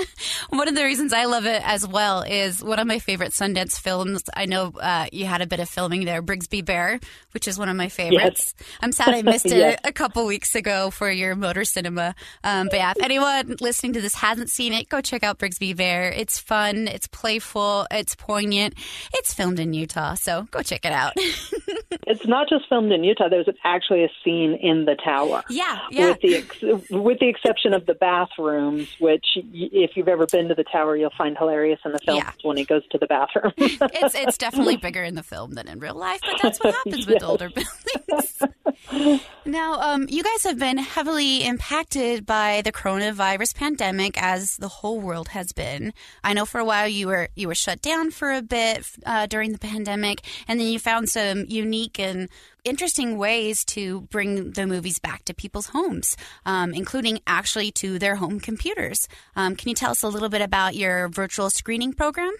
one 0.50 0.68
of 0.68 0.74
the 0.74 0.84
reasons 0.84 1.12
I 1.12 1.24
love 1.24 1.46
it 1.46 1.62
as 1.64 1.86
well 1.86 2.22
is 2.22 2.62
one 2.62 2.78
of 2.78 2.86
my 2.86 2.98
favorite 3.00 3.32
Sundance 3.32 3.80
films. 3.80 4.22
I 4.34 4.46
know 4.46 4.72
uh, 4.80 5.06
you 5.10 5.24
had 5.24 5.42
a 5.42 5.46
bit 5.46 5.58
of 5.60 5.68
filming 5.68 6.04
there, 6.04 6.22
Brigsby 6.22 6.64
Bear, 6.64 7.00
which 7.32 7.48
is 7.48 7.58
one 7.58 7.68
of 7.68 7.76
my 7.76 7.88
favorites. 7.88 8.54
Yes. 8.58 8.68
I'm 8.80 8.92
sad 8.92 9.08
I 9.08 9.22
missed 9.22 9.46
it 9.46 9.56
yes. 9.56 9.80
a 9.84 9.92
couple 9.92 10.24
weeks 10.26 10.54
ago 10.54 10.90
for 10.90 11.10
your 11.10 11.34
motor 11.34 11.64
cinema. 11.64 12.14
Um, 12.44 12.68
but 12.70 12.76
yeah, 12.76 12.92
if 12.96 13.02
anyone 13.02 13.56
listening 13.60 13.94
to 13.94 14.00
this 14.00 14.14
hasn't 14.14 14.50
seen 14.50 14.72
it, 14.72 14.88
go 14.88 15.00
check 15.00 15.22
out 15.22 15.38
Brigsby 15.38 15.76
Bear. 15.76 16.10
It's 16.10 16.38
fun, 16.38 16.88
it's 16.88 17.08
playful, 17.08 17.86
it's 17.90 18.14
poignant. 18.14 18.74
It's 19.14 19.34
filmed 19.34 19.58
in 19.58 19.72
Utah, 19.72 20.14
so 20.14 20.46
go 20.50 20.62
check 20.62 20.84
it 20.84 20.92
out. 20.92 21.14
it's 22.06 22.26
not 22.26 22.48
just 22.48 22.68
filmed 22.68 22.92
in 22.92 23.04
Utah. 23.04 23.28
There's 23.28 23.48
actually 23.64 24.04
a 24.04 24.08
scene 24.24 24.54
in 24.54 24.84
the 24.84 24.94
tower. 24.94 25.42
Yeah, 25.48 25.78
yeah. 25.90 26.08
With 26.08 26.20
the 26.20 26.36
ex- 26.36 26.90
with 26.90 27.18
the 27.20 27.28
exception 27.28 27.72
of 27.74 27.86
the 27.86 27.94
bathrooms, 27.94 28.88
which 28.98 29.24
if 29.52 29.96
you've 29.96 30.08
ever 30.08 30.26
been 30.26 30.48
to 30.48 30.54
the 30.54 30.64
tower, 30.64 30.96
you'll 30.96 31.10
find 31.16 31.36
hilarious 31.36 31.80
in 31.84 31.92
the 31.92 31.98
film 32.00 32.18
yeah. 32.18 32.32
when 32.42 32.56
he 32.56 32.64
goes 32.64 32.82
to 32.88 32.98
the 32.98 33.06
bathroom. 33.06 33.52
it's 33.56 34.14
it's 34.14 34.38
definitely 34.38 34.76
bigger 34.76 35.02
in 35.02 35.14
the 35.14 35.22
film 35.22 35.52
than 35.52 35.68
in 35.68 35.78
real 35.78 35.94
life, 35.94 36.20
but 36.22 36.40
that's 36.42 36.58
what 36.62 36.74
happens 36.84 37.06
with 37.06 37.22
older 37.22 37.48
buildings. 37.48 38.01
now, 39.44 39.74
um, 39.80 40.06
you 40.08 40.22
guys 40.22 40.42
have 40.44 40.58
been 40.58 40.78
heavily 40.78 41.44
impacted 41.44 42.26
by 42.26 42.62
the 42.64 42.72
coronavirus 42.72 43.54
pandemic, 43.54 44.20
as 44.20 44.56
the 44.56 44.68
whole 44.68 45.00
world 45.00 45.28
has 45.28 45.52
been. 45.52 45.92
I 46.22 46.32
know 46.32 46.44
for 46.44 46.58
a 46.58 46.64
while 46.64 46.88
you 46.88 47.06
were 47.06 47.28
you 47.34 47.48
were 47.48 47.54
shut 47.54 47.80
down 47.80 48.10
for 48.10 48.32
a 48.32 48.42
bit 48.42 48.86
uh, 49.06 49.26
during 49.26 49.52
the 49.52 49.58
pandemic, 49.58 50.22
and 50.48 50.58
then 50.60 50.68
you 50.68 50.78
found 50.78 51.08
some 51.08 51.44
unique 51.48 51.98
and 51.98 52.28
interesting 52.64 53.18
ways 53.18 53.64
to 53.64 54.02
bring 54.02 54.52
the 54.52 54.66
movies 54.66 54.98
back 54.98 55.24
to 55.24 55.34
people's 55.34 55.66
homes, 55.66 56.16
um, 56.46 56.72
including 56.72 57.20
actually 57.26 57.70
to 57.72 57.98
their 57.98 58.16
home 58.16 58.38
computers. 58.40 59.08
Um, 59.36 59.56
can 59.56 59.68
you 59.68 59.74
tell 59.74 59.90
us 59.90 60.02
a 60.02 60.08
little 60.08 60.28
bit 60.28 60.42
about 60.42 60.76
your 60.76 61.08
virtual 61.08 61.50
screening 61.50 61.92
program? 61.92 62.32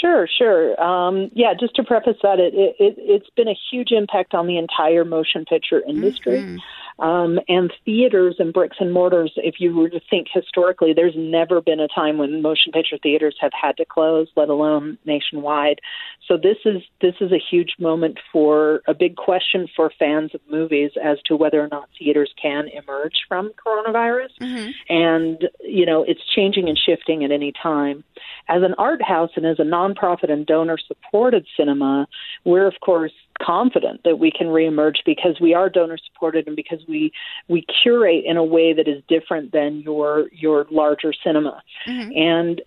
Sure, 0.00 0.28
sure. 0.28 0.80
Um, 0.82 1.30
yeah, 1.34 1.54
just 1.58 1.74
to 1.76 1.84
preface 1.84 2.16
that, 2.22 2.38
it, 2.38 2.54
it, 2.54 2.74
it's 2.98 3.30
been 3.36 3.48
a 3.48 3.56
huge 3.70 3.90
impact 3.90 4.34
on 4.34 4.46
the 4.46 4.58
entire 4.58 5.04
motion 5.04 5.44
picture 5.44 5.80
industry. 5.80 6.38
Mm-hmm. 6.38 6.56
Um, 6.98 7.38
and 7.48 7.72
theaters 7.84 8.36
and 8.38 8.52
bricks 8.52 8.78
and 8.80 8.92
mortars, 8.92 9.32
if 9.36 9.56
you 9.58 9.76
were 9.76 9.88
to 9.88 10.00
think 10.10 10.26
historically, 10.32 10.92
there's 10.94 11.14
never 11.16 11.60
been 11.60 11.78
a 11.80 11.88
time 11.88 12.18
when 12.18 12.42
motion 12.42 12.72
picture 12.72 12.98
theaters 13.00 13.36
have 13.40 13.52
had 13.60 13.76
to 13.76 13.84
close, 13.84 14.28
let 14.36 14.48
alone 14.48 14.98
nationwide. 15.04 15.80
So 16.26 16.36
this 16.36 16.56
is 16.64 16.82
this 17.00 17.14
is 17.20 17.32
a 17.32 17.38
huge 17.38 17.74
moment 17.78 18.18
for 18.32 18.82
a 18.86 18.94
big 18.94 19.16
question 19.16 19.68
for 19.74 19.92
fans 19.98 20.34
of 20.34 20.40
movies 20.50 20.90
as 21.02 21.18
to 21.26 21.36
whether 21.36 21.62
or 21.62 21.68
not 21.68 21.88
theaters 21.98 22.32
can 22.40 22.68
emerge 22.68 23.20
from 23.28 23.52
coronavirus. 23.64 24.30
Mm-hmm. 24.40 24.70
And 24.88 25.48
you 25.60 25.86
know, 25.86 26.02
it's 26.02 26.20
changing 26.34 26.68
and 26.68 26.78
shifting 26.78 27.24
at 27.24 27.30
any 27.30 27.52
time. 27.62 28.02
As 28.48 28.62
an 28.62 28.74
art 28.76 29.02
house 29.02 29.30
and 29.36 29.46
as 29.46 29.58
a 29.60 29.62
nonprofit 29.62 30.30
and 30.32 30.44
donor 30.44 30.78
supported 30.78 31.46
cinema, 31.56 32.08
we're 32.44 32.66
of 32.66 32.74
course 32.80 33.12
confident 33.40 34.02
that 34.04 34.18
we 34.18 34.30
can 34.30 34.48
reemerge 34.48 34.96
because 35.04 35.38
we 35.40 35.54
are 35.54 35.68
donor 35.68 35.98
supported 36.12 36.46
and 36.46 36.56
because 36.56 36.80
we 36.88 37.12
we 37.48 37.64
curate 37.82 38.24
in 38.26 38.36
a 38.36 38.44
way 38.44 38.72
that 38.72 38.88
is 38.88 39.02
different 39.08 39.52
than 39.52 39.80
your 39.80 40.28
your 40.32 40.66
larger 40.70 41.12
cinema 41.24 41.62
mm-hmm. 41.86 42.10
and 42.14 42.62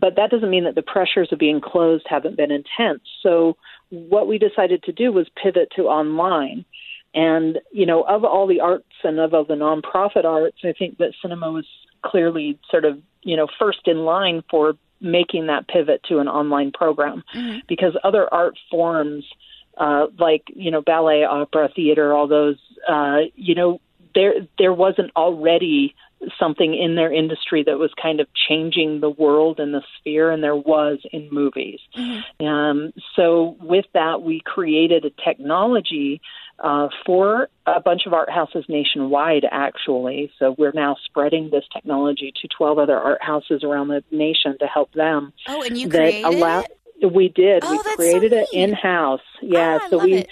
but 0.00 0.16
that 0.16 0.30
doesn't 0.30 0.50
mean 0.50 0.64
that 0.64 0.74
the 0.74 0.82
pressures 0.82 1.28
of 1.32 1.38
being 1.38 1.60
closed 1.60 2.04
haven't 2.08 2.36
been 2.36 2.50
intense 2.50 3.02
so 3.22 3.56
what 3.90 4.28
we 4.28 4.38
decided 4.38 4.82
to 4.82 4.92
do 4.92 5.12
was 5.12 5.28
pivot 5.42 5.68
to 5.74 5.82
online 5.82 6.64
and 7.14 7.58
you 7.72 7.86
know 7.86 8.02
of 8.02 8.24
all 8.24 8.46
the 8.46 8.60
arts 8.60 8.84
and 9.04 9.18
of 9.18 9.32
all 9.32 9.44
the 9.44 9.54
nonprofit 9.54 10.24
arts 10.24 10.58
i 10.64 10.72
think 10.72 10.98
that 10.98 11.12
cinema 11.22 11.50
was 11.50 11.66
clearly 12.02 12.58
sort 12.70 12.84
of 12.84 12.98
you 13.22 13.36
know 13.36 13.46
first 13.58 13.80
in 13.86 13.98
line 13.98 14.42
for 14.50 14.74
making 15.00 15.46
that 15.46 15.66
pivot 15.66 16.02
to 16.04 16.18
an 16.18 16.28
online 16.28 16.70
program 16.72 17.22
mm-hmm. 17.34 17.58
because 17.68 17.96
other 18.04 18.32
art 18.32 18.54
forms 18.70 19.24
uh, 19.80 20.06
like 20.18 20.44
you 20.54 20.70
know 20.70 20.82
ballet, 20.82 21.24
opera, 21.24 21.68
theater, 21.74 22.12
all 22.12 22.28
those. 22.28 22.58
Uh, 22.86 23.20
you 23.34 23.54
know, 23.54 23.80
there 24.14 24.34
there 24.58 24.72
wasn't 24.72 25.10
already 25.16 25.94
something 26.38 26.74
in 26.74 26.96
their 26.96 27.12
industry 27.12 27.64
that 27.64 27.78
was 27.78 27.90
kind 28.00 28.20
of 28.20 28.28
changing 28.48 29.00
the 29.00 29.08
world 29.08 29.58
and 29.58 29.72
the 29.72 29.82
sphere, 29.98 30.30
and 30.30 30.42
there 30.42 30.54
was 30.54 30.98
in 31.12 31.28
movies. 31.32 31.80
Mm-hmm. 31.96 32.46
Um, 32.46 32.92
so 33.16 33.56
with 33.60 33.86
that, 33.94 34.20
we 34.20 34.42
created 34.44 35.06
a 35.06 35.10
technology 35.24 36.20
uh, 36.58 36.88
for 37.06 37.48
a 37.66 37.80
bunch 37.80 38.02
of 38.06 38.12
art 38.12 38.28
houses 38.28 38.66
nationwide, 38.68 39.46
actually. 39.50 40.30
So 40.38 40.54
we're 40.58 40.72
now 40.74 40.96
spreading 41.06 41.48
this 41.50 41.64
technology 41.72 42.34
to 42.42 42.48
12 42.48 42.78
other 42.78 42.98
art 42.98 43.22
houses 43.22 43.64
around 43.64 43.88
the 43.88 44.04
nation 44.10 44.58
to 44.60 44.66
help 44.66 44.92
them. 44.92 45.32
Oh, 45.48 45.62
and 45.62 45.78
you 45.78 45.88
created 45.88 46.24
allow- 46.24 46.60
it? 46.60 46.76
We 47.02 47.28
did. 47.28 47.62
Oh, 47.64 47.72
we 47.72 47.94
created 47.96 48.32
so 48.32 48.38
it 48.38 48.48
in 48.52 48.72
house. 48.72 49.20
Yeah. 49.42 49.78
Ah, 49.80 49.86
I 49.86 49.90
so 49.90 49.98
we 49.98 50.14
it. 50.14 50.28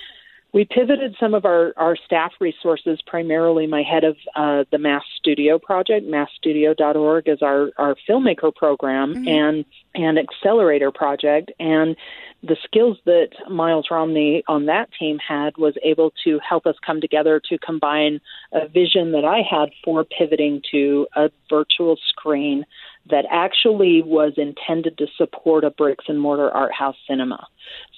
We 0.53 0.65
pivoted 0.65 1.15
some 1.21 1.35
of 1.35 1.45
our, 1.45 1.75
our 1.77 1.97
staff 1.97 2.33
resources, 2.41 3.01
primarily 3.07 3.67
my 3.67 3.83
head 3.83 4.05
of 4.05 4.17
uh, 4.35 4.65
the 4.71 4.79
Mass 4.79 5.03
Studio 5.17 5.59
project. 5.59 6.07
MassStudio.org 6.07 7.29
is 7.29 7.43
our, 7.43 7.71
our 7.77 7.95
filmmaker 8.09 8.55
program 8.55 8.99
Mm-hmm. 9.09 9.29
and 9.29 9.65
and 9.95 10.19
accelerator 10.19 10.93
project. 10.93 11.51
And 11.59 11.97
the 12.43 12.57
skills 12.65 12.99
that 13.05 13.31
Miles 13.51 13.89
Romney 13.91 14.45
on 14.47 14.67
that 14.67 14.91
team 14.99 15.19
had 15.19 15.57
was 15.57 15.75
able 15.83 16.13
to 16.25 16.39
help 16.47 16.67
us 16.67 16.77
come 16.87 17.01
together 17.01 17.41
to 17.49 17.59
combine 17.59 18.21
a 18.53 18.69
vision 18.69 19.13
that 19.13 19.25
I 19.25 19.41
had 19.49 19.71
for 19.85 20.05
pivoting 20.05 20.63
to 20.71 21.09
a 21.17 21.31
virtual 21.51 21.99
screen 22.09 22.65
that 23.11 23.25
actually 23.31 24.03
was 24.03 24.35
intended 24.37 24.99
to 24.99 25.07
support 25.17 25.65
a 25.65 25.71
bricks 25.71 26.05
and 26.09 26.21
mortar 26.21 26.51
art 26.51 26.73
house 26.73 26.97
cinema. 27.09 27.47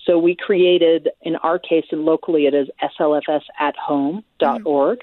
So 0.07 0.19
we 0.19 0.35
created, 0.35 1.11
in 1.23 1.37
our 1.37 1.59
case, 1.59 1.85
and 1.91 2.05
locally 2.05 2.47
it 2.47 2.55
is 2.55 2.69
slfsathome.org. 2.99 4.99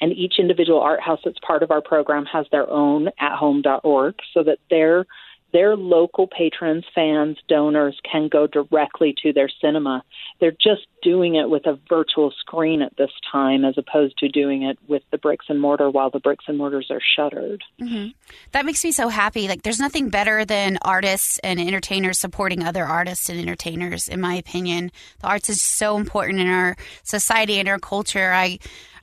And 0.00 0.12
each 0.12 0.34
individual 0.38 0.80
art 0.80 1.00
house 1.00 1.18
that's 1.24 1.40
part 1.44 1.64
of 1.64 1.72
our 1.72 1.82
program 1.82 2.24
has 2.26 2.46
their 2.52 2.70
own 2.70 3.08
athome.org 3.20 4.14
so 4.32 4.44
that 4.44 4.58
their 4.70 5.06
their 5.52 5.76
local 5.76 6.26
patrons, 6.26 6.84
fans, 6.94 7.38
donors 7.48 7.98
can 8.10 8.28
go 8.28 8.46
directly 8.46 9.14
to 9.22 9.32
their 9.32 9.48
cinema. 9.60 10.02
They're 10.40 10.50
just 10.52 10.86
doing 11.02 11.36
it 11.36 11.48
with 11.48 11.66
a 11.66 11.78
virtual 11.88 12.32
screen 12.38 12.82
at 12.82 12.96
this 12.96 13.10
time 13.30 13.64
as 13.64 13.78
opposed 13.78 14.18
to 14.18 14.28
doing 14.28 14.62
it 14.62 14.78
with 14.88 15.02
the 15.10 15.18
bricks 15.18 15.46
and 15.48 15.60
mortar 15.60 15.90
while 15.90 16.10
the 16.10 16.20
bricks 16.20 16.44
and 16.48 16.58
mortars 16.58 16.88
are 16.90 17.00
shuttered. 17.16 17.62
hmm 17.78 18.08
That 18.52 18.66
makes 18.66 18.84
me 18.84 18.92
so 18.92 19.08
happy. 19.08 19.48
Like, 19.48 19.62
there's 19.62 19.80
nothing 19.80 20.10
better 20.10 20.44
than 20.44 20.78
artists 20.82 21.38
and 21.38 21.60
entertainers 21.60 22.18
supporting 22.18 22.62
other 22.62 22.84
artists 22.84 23.28
and 23.28 23.38
entertainers, 23.38 24.08
in 24.08 24.20
my 24.20 24.34
opinion. 24.34 24.90
The 25.20 25.28
arts 25.28 25.48
is 25.48 25.62
so 25.62 25.96
important 25.96 26.40
in 26.40 26.48
our 26.48 26.76
society 27.02 27.58
and 27.58 27.68
our 27.68 27.78
culture. 27.78 28.32
I 28.32 28.58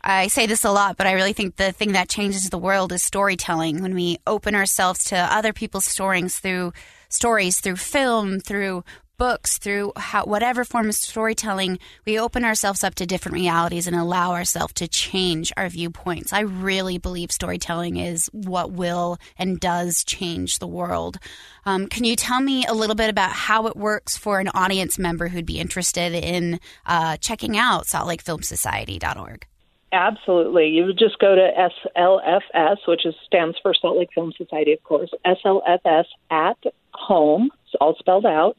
I 0.08 0.28
say 0.28 0.46
this 0.46 0.64
a 0.64 0.72
lot, 0.72 0.98
but 0.98 1.08
I 1.08 1.14
really 1.14 1.34
think 1.34 1.56
the 1.56 1.72
thing 1.72 1.94
that 1.94 2.10
changes 2.10 2.48
the 2.50 2.60
world 2.60 2.92
is 2.92 3.02
storytelling. 3.02 3.82
When 3.82 3.96
we 3.96 4.20
open 4.28 4.54
ourselves 4.54 5.04
to 5.06 5.18
other 5.18 5.52
people's 5.52 5.86
stories 5.86 6.38
through 6.38 6.74
stories, 7.10 7.60
through 7.60 7.78
film, 7.78 8.40
through 8.40 8.84
books, 9.18 9.58
through 9.58 9.94
how, 9.96 10.26
whatever 10.26 10.64
form 10.64 10.90
of 10.90 10.96
storytelling, 10.96 11.80
we 12.06 12.20
open 12.20 12.46
ourselves 12.46 12.84
up 12.84 12.94
to 12.96 13.08
different 13.08 13.34
realities 13.34 13.88
and 13.88 13.96
allow 13.96 14.34
ourselves 14.34 14.74
to 14.74 14.88
change 14.88 15.52
our 15.58 15.70
viewpoints. 15.70 16.32
I 16.32 16.42
really 16.42 17.00
believe 17.00 17.32
storytelling 17.32 17.98
is 17.98 18.30
what 18.32 18.72
will 18.72 19.18
and 19.40 19.60
does 19.60 20.04
change 20.04 20.60
the 20.60 20.68
world. 20.68 21.18
Um, 21.66 21.88
can 21.88 22.04
you 22.04 22.16
tell 22.16 22.42
me 22.42 22.64
a 22.68 22.74
little 22.74 22.96
bit 22.96 23.10
about 23.10 23.32
how 23.32 23.66
it 23.66 23.76
works 23.76 24.18
for 24.18 24.40
an 24.40 24.50
audience 24.50 25.00
member 25.00 25.30
who'd 25.30 25.48
be 25.48 25.60
interested 25.60 26.14
in 26.14 26.60
uh, 26.86 27.18
checking 27.18 27.58
out 27.58 27.86
SaltLakeFilmSociety.org? 27.86 29.48
Absolutely. 29.92 30.68
You 30.68 30.86
would 30.86 30.98
just 30.98 31.20
go 31.20 31.36
to 31.36 31.70
SLFS, 31.96 32.78
which 32.88 33.06
is, 33.06 33.16
stands 33.26 33.58
for 33.62 33.74
Salt 33.74 33.98
Lake 33.98 34.10
Film 34.14 34.34
Society, 34.38 34.74
of 34.74 34.84
course, 34.84 35.10
SLFS 35.26 36.06
at 36.30 36.58
home, 36.94 37.50
it's 37.66 37.76
all 37.80 37.96
spelled 38.00 38.26
out, 38.26 38.58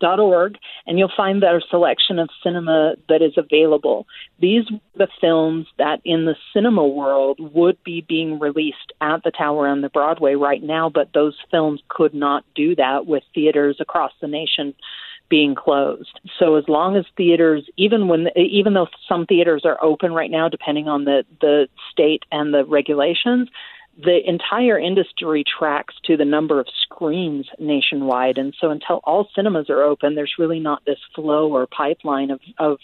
dot 0.00 0.20
org, 0.20 0.56
and 0.86 0.98
you'll 0.98 1.12
find 1.16 1.42
their 1.42 1.60
selection 1.70 2.18
of 2.18 2.28
cinema 2.42 2.94
that 3.08 3.22
is 3.22 3.32
available. 3.36 4.06
These 4.40 4.64
are 4.70 4.80
the 4.96 5.08
films 5.20 5.66
that 5.78 6.00
in 6.04 6.24
the 6.24 6.36
cinema 6.52 6.86
world 6.86 7.38
would 7.54 7.82
be 7.84 8.04
being 8.06 8.38
released 8.38 8.92
at 9.00 9.22
the 9.24 9.30
Tower 9.30 9.66
and 9.66 9.82
the 9.82 9.88
Broadway 9.88 10.34
right 10.34 10.62
now, 10.62 10.90
but 10.90 11.12
those 11.14 11.34
films 11.50 11.80
could 11.88 12.14
not 12.14 12.44
do 12.54 12.74
that 12.76 13.06
with 13.06 13.22
theaters 13.34 13.76
across 13.80 14.12
the 14.20 14.28
nation 14.28 14.74
being 15.28 15.54
closed. 15.54 16.20
So 16.38 16.56
as 16.56 16.64
long 16.68 16.96
as 16.96 17.04
theaters, 17.16 17.64
even 17.76 18.08
when, 18.08 18.28
even 18.36 18.74
though 18.74 18.88
some 19.08 19.26
theaters 19.26 19.62
are 19.64 19.82
open 19.82 20.12
right 20.12 20.30
now, 20.30 20.48
depending 20.48 20.88
on 20.88 21.04
the 21.04 21.24
the 21.40 21.68
state 21.92 22.22
and 22.32 22.52
the 22.52 22.64
regulations, 22.64 23.48
the 24.02 24.20
entire 24.26 24.78
industry 24.78 25.42
tracks 25.44 25.94
to 26.04 26.16
the 26.16 26.24
number 26.24 26.60
of 26.60 26.68
screens 26.82 27.46
nationwide. 27.58 28.38
And 28.38 28.54
so 28.60 28.70
until 28.70 29.00
all 29.02 29.28
cinemas 29.34 29.68
are 29.68 29.82
open, 29.82 30.14
there's 30.14 30.34
really 30.38 30.60
not 30.60 30.84
this 30.86 31.00
flow 31.14 31.52
or 31.52 31.66
pipeline 31.66 32.30
of 32.30 32.40
of 32.58 32.78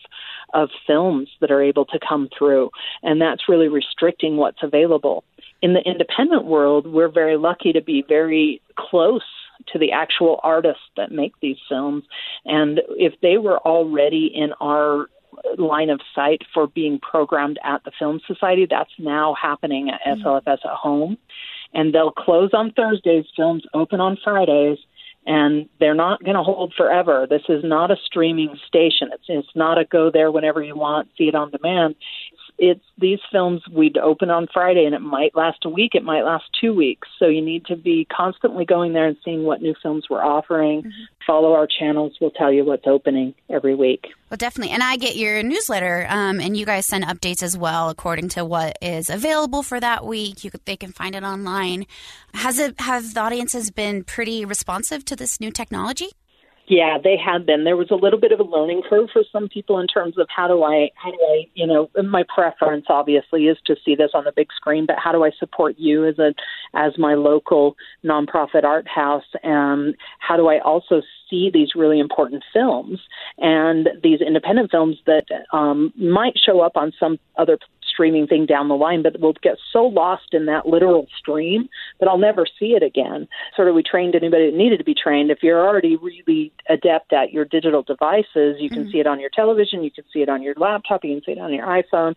of 0.53 0.71
films 0.87 1.29
that 1.41 1.51
are 1.51 1.63
able 1.63 1.85
to 1.87 1.99
come 2.07 2.29
through, 2.37 2.71
and 3.03 3.21
that's 3.21 3.49
really 3.49 3.69
restricting 3.69 4.37
what's 4.37 4.63
available. 4.63 5.25
In 5.63 5.73
the 5.73 5.81
independent 5.81 6.45
world, 6.45 6.87
we're 6.87 7.09
very 7.09 7.37
lucky 7.37 7.73
to 7.73 7.81
be 7.81 8.05
very 8.07 8.61
close 8.77 9.23
to 9.73 9.79
the 9.79 9.93
actual 9.93 10.41
artists 10.43 10.83
that 10.97 11.13
make 11.13 11.33
these 11.41 11.57
films. 11.69 12.05
And 12.45 12.81
if 12.91 13.15
they 13.21 13.39
were 13.39 13.59
already 13.59 14.31
in 14.35 14.53
our 14.61 15.07
line 15.59 15.91
of 15.91 16.01
sight 16.15 16.43
for 16.53 16.67
being 16.67 16.99
programmed 16.99 17.59
at 17.65 17.83
the 17.85 17.93
Film 17.99 18.21
Society, 18.27 18.67
that's 18.69 18.91
now 18.99 19.35
happening 19.41 19.91
at 19.91 20.01
mm-hmm. 20.07 20.27
SLFS 20.27 20.65
at 20.65 20.77
home. 20.77 21.19
And 21.73 21.93
they'll 21.95 22.13
close 22.13 22.51
on 22.53 22.73
Thursdays, 22.73 23.25
films 23.37 23.65
open 23.75 24.01
on 24.01 24.17
Fridays. 24.23 24.79
And 25.27 25.71
they're 25.81 25.95
not 25.95 26.23
going 26.23 26.37
to 26.37 26.43
hold 26.43 26.75
forever. 26.77 27.27
This 27.29 27.45
is 27.49 27.65
not 27.65 27.91
a 27.91 27.97
streaming 28.05 28.59
station. 28.69 29.09
It's 29.11 29.25
it's 29.27 29.49
not 29.55 29.79
a 29.79 29.87
go 29.87 30.11
there 30.11 30.31
whenever 30.31 30.63
you 30.63 30.77
want, 30.77 31.09
see 31.17 31.29
it 31.29 31.35
on 31.35 31.51
demand 31.51 31.95
it's 32.59 32.85
these 32.99 33.19
films 33.33 33.63
we'd 33.71 33.99
open 33.99 34.31
on 34.31 34.47
Friday 34.53 34.85
and 34.85 34.95
it 34.95 35.01
might 35.01 35.35
last 35.35 35.59
a 35.65 35.69
week, 35.69 35.95
it 35.95 36.05
might 36.05 36.23
last 36.23 36.45
two 36.61 36.73
weeks. 36.73 37.09
So 37.19 37.27
you 37.27 37.43
need 37.43 37.67
to 37.67 37.77
be 37.77 38.07
constantly 38.15 38.65
going 38.65 38.93
there 38.93 39.07
and 39.07 39.17
seeing 39.25 39.43
what 39.43 39.61
new 39.61 39.75
films 39.83 40.07
we're 40.09 40.23
offering. 40.23 40.83
Mm-hmm. 40.83 40.91
Follow 41.27 41.55
our 41.55 41.67
channels, 41.67 42.17
we'll 42.21 42.31
tell 42.31 42.53
you 42.53 42.65
what's 42.65 42.87
opening 42.87 43.35
every 43.51 43.75
week. 43.75 44.07
Well, 44.31 44.37
definitely. 44.37 44.73
And 44.73 44.83
I 44.83 44.97
get 44.97 45.17
your 45.17 45.43
newsletter, 45.43 46.07
um, 46.09 46.41
and 46.41 46.57
you 46.57 46.67
guys 46.67 46.87
send 46.87 47.05
updates 47.05 47.43
as 47.43 47.57
well 47.57 47.89
according 47.89 48.29
to 48.31 48.45
what 48.45 48.77
is 48.81 49.09
available 49.09 49.63
for 49.63 49.81
that 49.81 50.05
week. 50.05 50.45
You 50.45 50.51
could, 50.51 50.65
they 50.65 50.77
can 50.77 50.93
find 50.93 51.15
it 51.15 51.23
online. 51.23 51.87
Has 52.35 52.59
it 52.59 52.81
have 52.81 53.15
the 53.15 53.21
audiences 53.21 53.71
been 53.71 54.05
pretty 54.05 54.45
responsive 54.45 55.05
to 55.07 55.17
this 55.17 55.41
new 55.41 55.51
technology? 55.51 56.11
Yeah, 56.66 56.97
they 57.02 57.16
have 57.18 57.44
been. 57.44 57.64
There 57.64 57.76
was 57.76 57.90
a 57.90 57.94
little 57.94 58.18
bit 58.18 58.33
of 58.33 58.40
a 58.40 58.44
learning 58.44 58.83
curve 58.88 59.11
for 59.12 59.23
some 59.30 59.49
people 59.49 59.78
in 59.78 59.87
terms 59.87 60.16
of 60.18 60.28
how 60.35 60.49
do 60.49 60.62
I, 60.62 60.90
how 60.94 61.11
do 61.11 61.18
I, 61.21 61.47
you 61.54 61.66
know, 61.66 61.90
my 62.02 62.25
preference 62.35 62.87
obviously 62.88 63.47
is 63.49 63.59
to 63.66 63.76
see 63.85 63.94
this 63.94 64.12
on 64.14 64.25
the 64.25 64.33
big 64.35 64.49
screen, 64.56 64.87
but 64.87 64.97
how 64.99 65.12
do 65.12 65.25
I 65.25 65.30
support 65.38 65.75
you 65.78 66.06
as 66.06 66.18
a, 66.18 66.33
as 66.73 66.97
my 66.97 67.14
local 67.14 67.76
nonprofit 68.02 68.64
art 68.64 68.88
house? 68.88 69.26
And 69.42 69.94
how 70.21 70.38
do 70.38 70.49
I 70.49 70.59
also 70.61 71.02
see 71.28 71.50
these 71.52 71.75
really 71.75 72.00
important 72.00 72.42
films 72.50 72.99
and 73.37 73.90
these 74.02 74.23
independent 74.23 74.71
films 74.71 74.97
that 75.06 75.26
um, 75.52 75.92
might 75.97 76.35
show 76.38 76.61
up 76.61 76.76
on 76.76 76.92
some 76.99 77.18
other 77.37 77.59
streaming 77.95 78.27
thing 78.27 78.45
down 78.45 78.69
the 78.69 78.75
line, 78.75 79.03
but 79.03 79.19
we'll 79.21 79.33
get 79.43 79.57
so 79.73 79.85
lost 79.85 80.33
in 80.35 80.47
that 80.47 80.67
literal 80.67 81.07
stream 81.17 81.69
that 82.01 82.09
I'll 82.09 82.19
never 82.19 82.45
see 82.59 82.75
it 82.75 82.83
again. 82.83 83.27
Sort 83.57 83.69
of, 83.69 83.75
we 83.75 83.83
trained 83.83 84.15
anybody 84.15 84.51
that 84.51 84.57
needed 84.57 84.79
to 84.79 84.85
be 84.85 84.95
trained. 84.95 85.31
If 85.31 85.43
you're 85.43 85.67
already 85.67 85.97
really 85.97 86.53
adept 86.69 87.13
at 87.13 87.33
your 87.33 87.45
digital 87.45 87.83
devices, 87.83 88.57
you 88.59 88.69
can 88.69 88.83
mm-hmm. 88.83 88.91
see 88.91 88.99
it 88.99 89.07
on 89.07 89.21
your 89.21 89.31
television, 89.31 89.83
you 89.83 89.91
can 89.91 90.05
see 90.13 90.21
it 90.21 90.29
on 90.29 90.43
your 90.43 90.55
laptop, 90.57 91.05
you 91.05 91.15
can 91.15 91.25
see 91.25 91.33
it 91.33 91.39
on 91.39 91.55
your 91.55 91.67
iPhone. 91.67 92.15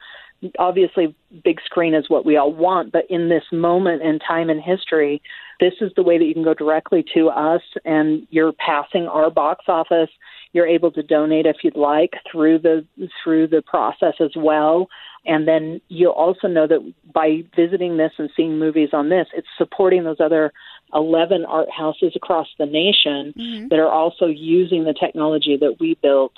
Obviously, 0.60 1.16
big 1.44 1.60
screen 1.62 1.94
is 1.96 2.10
what 2.10 2.26
we 2.26 2.38
all 2.38 2.54
want, 2.54 2.92
but 2.92 3.06
in 3.10 3.30
this 3.30 3.44
moment 3.52 4.04
in 4.04 4.20
time 4.20 4.50
in 4.50 4.60
history, 4.60 5.22
this 5.60 5.74
is 5.82 5.92
the 5.96 6.04
way 6.04 6.18
that 6.18 6.26
you 6.26 6.34
can 6.34 6.44
go 6.44 6.54
directly 6.54 7.04
to 7.16 7.30
us, 7.30 7.62
and 7.86 8.28
you're 8.30 8.54
passing 8.54 9.08
our 9.08 9.32
box 9.32 9.66
office. 9.68 10.10
You're 10.54 10.68
able 10.68 10.92
to 10.92 11.04
donate 11.04 11.46
if 11.46 11.58
you'd 11.64 11.76
like 11.76 12.14
through 12.32 12.60
the 12.60 12.86
through 13.24 13.48
the 13.48 13.62
process 13.62 14.16
as 14.20 14.32
well. 14.36 14.88
And 15.26 15.48
then 15.48 15.82
you'll 15.90 16.14
also 16.14 16.48
know 16.48 16.68
that 16.68 16.94
by 17.14 17.44
visiting 17.56 17.98
this 17.98 18.14
and 18.18 18.30
seeing 18.36 18.58
movies 18.58 18.90
on 18.94 19.10
this, 19.10 19.28
it's 19.36 19.48
supporting 19.58 20.06
those 20.06 20.22
other 20.22 20.54
11 20.94 21.46
art 21.46 21.70
houses 21.70 22.14
across 22.16 22.48
the 22.58 22.66
nation 22.66 23.34
mm-hmm. 23.38 23.68
that 23.68 23.80
are 23.80 23.92
also 23.92 24.26
using 24.28 24.86
the 24.86 24.94
technology 24.94 25.58
that 25.60 25.78
we 25.82 25.98
built 26.02 26.34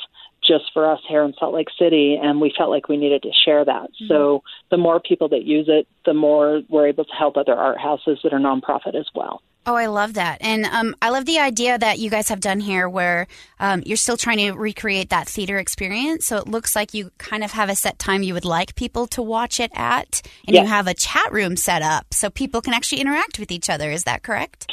just 0.45 0.65
for 0.73 0.89
us 0.89 0.99
here 1.07 1.23
in 1.23 1.33
Salt 1.37 1.53
Lake 1.53 1.67
City, 1.77 2.17
and 2.21 2.41
we 2.41 2.51
felt 2.57 2.71
like 2.71 2.87
we 2.87 2.97
needed 2.97 3.21
to 3.23 3.31
share 3.45 3.63
that. 3.63 3.83
Mm-hmm. 3.83 4.07
So 4.07 4.41
the 4.71 4.77
more 4.77 4.99
people 4.99 5.29
that 5.29 5.43
use 5.43 5.67
it, 5.69 5.87
the 6.05 6.13
more 6.13 6.61
we're 6.69 6.87
able 6.87 7.05
to 7.05 7.13
help 7.13 7.37
other 7.37 7.53
art 7.53 7.77
houses 7.77 8.19
that 8.23 8.33
are 8.33 8.39
nonprofit 8.39 8.95
as 8.95 9.07
well. 9.13 9.41
Oh, 9.69 9.75
I 9.75 9.85
love 9.85 10.15
that. 10.15 10.39
And 10.41 10.65
um, 10.65 10.95
I 10.99 11.11
love 11.11 11.25
the 11.25 11.37
idea 11.37 11.77
that 11.77 11.99
you 11.99 12.09
guys 12.09 12.29
have 12.29 12.39
done 12.39 12.59
here 12.59 12.89
where 12.89 13.27
um, 13.59 13.83
you're 13.85 13.97
still 13.97 14.17
trying 14.17 14.39
to 14.39 14.53
recreate 14.53 15.11
that 15.11 15.27
theater 15.27 15.59
experience. 15.59 16.25
So 16.25 16.37
it 16.37 16.47
looks 16.47 16.75
like 16.75 16.95
you 16.95 17.11
kind 17.19 17.43
of 17.43 17.51
have 17.51 17.69
a 17.69 17.75
set 17.75 17.99
time 17.99 18.23
you 18.23 18.33
would 18.33 18.45
like 18.45 18.73
people 18.73 19.05
to 19.09 19.21
watch 19.21 19.59
it 19.59 19.69
at, 19.75 20.23
and 20.47 20.55
yes. 20.55 20.63
you 20.63 20.67
have 20.67 20.87
a 20.87 20.95
chat 20.95 21.31
room 21.31 21.55
set 21.55 21.83
up 21.83 22.15
so 22.15 22.31
people 22.31 22.61
can 22.61 22.73
actually 22.73 22.99
interact 22.99 23.37
with 23.37 23.51
each 23.51 23.69
other. 23.69 23.91
Is 23.91 24.05
that 24.05 24.23
correct? 24.23 24.65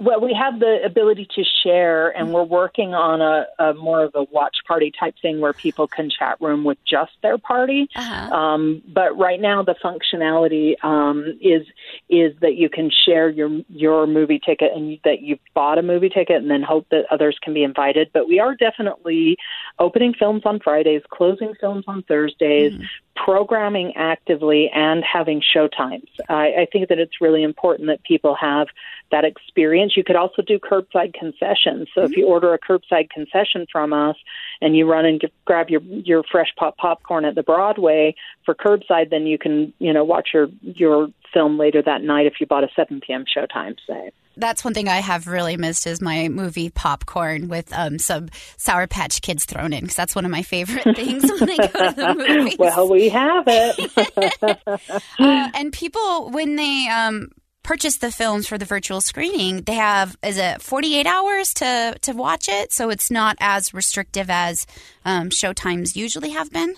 Well, 0.00 0.18
we 0.18 0.32
have 0.32 0.60
the 0.60 0.78
ability 0.82 1.28
to 1.34 1.44
share, 1.62 2.08
and 2.08 2.32
we're 2.32 2.42
working 2.42 2.94
on 2.94 3.20
a, 3.20 3.44
a 3.62 3.74
more 3.74 4.02
of 4.04 4.12
a 4.14 4.22
watch 4.22 4.56
party 4.66 4.90
type 4.98 5.14
thing 5.20 5.40
where 5.40 5.52
people 5.52 5.86
can 5.86 6.08
chat 6.08 6.40
room 6.40 6.64
with 6.64 6.78
just 6.86 7.12
their 7.22 7.36
party. 7.36 7.86
Uh-huh. 7.94 8.34
Um, 8.34 8.82
but 8.88 9.18
right 9.18 9.38
now, 9.38 9.62
the 9.62 9.74
functionality 9.74 10.82
um, 10.82 11.38
is 11.42 11.66
is 12.08 12.32
that 12.40 12.54
you 12.54 12.70
can 12.70 12.90
share 12.90 13.28
your 13.28 13.50
your 13.68 14.06
movie 14.06 14.40
ticket 14.44 14.72
and 14.74 14.98
that 15.04 15.20
you've 15.20 15.38
bought 15.52 15.76
a 15.76 15.82
movie 15.82 16.08
ticket, 16.08 16.36
and 16.36 16.50
then 16.50 16.62
hope 16.62 16.86
that 16.90 17.04
others 17.10 17.38
can 17.42 17.52
be 17.52 17.62
invited. 17.62 18.08
But 18.14 18.26
we 18.26 18.40
are 18.40 18.54
definitely 18.54 19.36
opening 19.78 20.14
films 20.18 20.42
on 20.46 20.60
Fridays, 20.60 21.02
closing 21.10 21.52
films 21.60 21.84
on 21.86 22.04
Thursdays. 22.04 22.72
Mm-hmm 22.72 22.84
programming 23.24 23.92
actively 23.96 24.70
and 24.74 25.04
having 25.04 25.42
showtimes. 25.54 26.08
I, 26.28 26.62
I 26.62 26.66
think 26.72 26.88
that 26.88 26.98
it's 26.98 27.20
really 27.20 27.42
important 27.42 27.88
that 27.88 28.02
people 28.02 28.34
have 28.40 28.68
that 29.10 29.24
experience. 29.24 29.89
You 29.96 30.04
could 30.04 30.16
also 30.16 30.42
do 30.42 30.58
curbside 30.58 31.14
concessions. 31.14 31.88
So 31.94 32.02
if 32.02 32.16
you 32.16 32.26
order 32.26 32.54
a 32.54 32.58
curbside 32.58 33.10
concession 33.10 33.66
from 33.70 33.92
us 33.92 34.16
and 34.60 34.76
you 34.76 34.90
run 34.90 35.04
and 35.04 35.22
grab 35.44 35.70
your 35.70 35.80
your 35.82 36.22
fresh 36.30 36.52
pop 36.56 36.76
popcorn 36.76 37.24
at 37.24 37.34
the 37.34 37.42
Broadway 37.42 38.14
for 38.44 38.54
curbside, 38.54 39.10
then 39.10 39.26
you 39.26 39.38
can 39.38 39.72
you 39.78 39.92
know 39.92 40.04
watch 40.04 40.30
your 40.32 40.48
your 40.62 41.08
film 41.32 41.58
later 41.58 41.82
that 41.82 42.02
night 42.02 42.26
if 42.26 42.34
you 42.40 42.46
bought 42.46 42.64
a 42.64 42.68
7 42.74 43.00
p.m. 43.06 43.24
showtime. 43.24 43.76
Say 43.86 44.10
that's 44.36 44.64
one 44.64 44.74
thing 44.74 44.88
I 44.88 44.96
have 44.96 45.26
really 45.26 45.56
missed 45.56 45.86
is 45.86 46.00
my 46.00 46.28
movie 46.28 46.70
popcorn 46.70 47.48
with 47.48 47.72
um, 47.72 47.98
some 47.98 48.28
Sour 48.56 48.86
Patch 48.86 49.20
Kids 49.22 49.44
thrown 49.44 49.72
in 49.72 49.80
because 49.80 49.96
that's 49.96 50.14
one 50.14 50.24
of 50.24 50.30
my 50.30 50.42
favorite 50.42 50.84
things 50.96 51.24
when 51.24 51.50
I 51.50 51.56
go 51.56 51.66
to 51.66 51.94
the 51.94 52.14
movies. 52.28 52.56
well, 52.58 52.88
we 52.90 53.08
have 53.08 53.44
it. 53.46 54.80
uh, 55.18 55.50
and 55.54 55.72
people, 55.72 56.30
when 56.30 56.56
they 56.56 56.88
um, 56.88 57.30
purchase 57.62 57.98
the 57.98 58.10
films 58.10 58.46
for 58.46 58.58
the 58.58 58.64
virtual 58.64 59.00
screening, 59.00 59.62
they 59.62 59.74
have 59.74 60.16
is 60.22 60.38
it 60.38 60.62
forty 60.62 60.96
eight 60.96 61.06
hours 61.06 61.52
to 61.54 61.96
to 62.02 62.12
watch 62.12 62.48
it, 62.48 62.72
so 62.72 62.90
it's 62.90 63.10
not 63.10 63.36
as 63.40 63.74
restrictive 63.74 64.30
as 64.30 64.66
um, 65.04 65.30
showtimes 65.30 65.96
usually 65.96 66.30
have 66.30 66.50
been. 66.50 66.74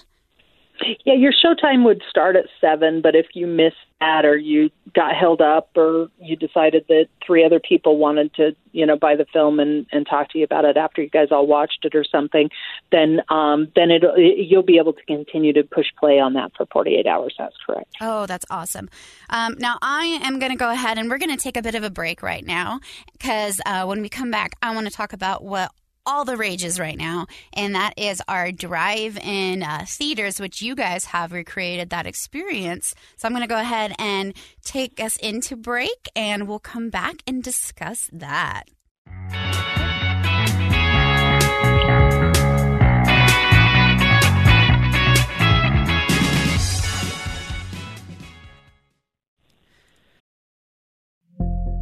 Yeah, 1.04 1.14
your 1.14 1.32
showtime 1.32 1.84
would 1.84 2.02
start 2.08 2.36
at 2.36 2.46
seven, 2.60 3.00
but 3.02 3.14
if 3.14 3.26
you 3.34 3.46
missed 3.46 3.76
that 4.02 4.24
or 4.24 4.36
you 4.36 4.70
got 4.94 5.14
held 5.14 5.40
up 5.40 5.70
or 5.76 6.08
you 6.20 6.36
decided 6.36 6.84
that 6.88 7.06
three 7.24 7.44
other 7.44 7.60
people 7.60 7.98
wanted 7.98 8.34
to, 8.34 8.54
you 8.72 8.84
know, 8.84 8.96
buy 8.96 9.14
the 9.14 9.24
film 9.32 9.60
and, 9.60 9.86
and 9.92 10.06
talk 10.06 10.30
to 10.30 10.38
you 10.38 10.44
about 10.44 10.64
it 10.64 10.76
after 10.76 11.02
you 11.02 11.08
guys 11.08 11.28
all 11.30 11.46
watched 11.46 11.84
it 11.84 11.94
or 11.94 12.04
something, 12.04 12.50
then 12.90 13.20
um, 13.28 13.68
then 13.76 13.90
it 13.90 14.02
you'll 14.16 14.62
be 14.62 14.78
able 14.78 14.92
to 14.92 15.04
continue 15.04 15.52
to 15.52 15.62
push 15.62 15.86
play 15.98 16.18
on 16.18 16.34
that 16.34 16.50
for 16.56 16.66
48 16.66 17.06
hours. 17.06 17.34
That's 17.38 17.56
correct. 17.64 17.94
Oh, 18.00 18.26
that's 18.26 18.44
awesome. 18.50 18.90
Um, 19.30 19.54
now 19.58 19.78
I 19.80 20.20
am 20.22 20.38
going 20.38 20.52
to 20.52 20.58
go 20.58 20.70
ahead 20.70 20.98
and 20.98 21.08
we're 21.08 21.18
going 21.18 21.36
to 21.36 21.42
take 21.42 21.56
a 21.56 21.62
bit 21.62 21.74
of 21.74 21.84
a 21.84 21.90
break 21.90 22.22
right 22.22 22.44
now 22.44 22.80
because 23.12 23.60
uh, 23.64 23.84
when 23.84 24.02
we 24.02 24.08
come 24.08 24.30
back, 24.30 24.56
I 24.62 24.74
want 24.74 24.86
to 24.88 24.92
talk 24.92 25.12
about 25.12 25.44
what 25.44 25.70
all 26.06 26.24
the 26.24 26.36
rages 26.36 26.78
right 26.78 26.96
now, 26.98 27.26
and 27.52 27.74
that 27.74 27.94
is 27.96 28.22
our 28.28 28.52
drive 28.52 29.18
in 29.18 29.62
uh, 29.62 29.84
theaters, 29.86 30.40
which 30.40 30.62
you 30.62 30.74
guys 30.74 31.06
have 31.06 31.32
recreated 31.32 31.90
that 31.90 32.06
experience. 32.06 32.94
So 33.16 33.26
I'm 33.26 33.32
going 33.32 33.42
to 33.42 33.48
go 33.48 33.60
ahead 33.60 33.94
and 33.98 34.34
take 34.64 35.00
us 35.00 35.16
into 35.16 35.56
break, 35.56 36.08
and 36.16 36.48
we'll 36.48 36.58
come 36.58 36.90
back 36.90 37.22
and 37.26 37.42
discuss 37.42 38.08
that. 38.12 38.64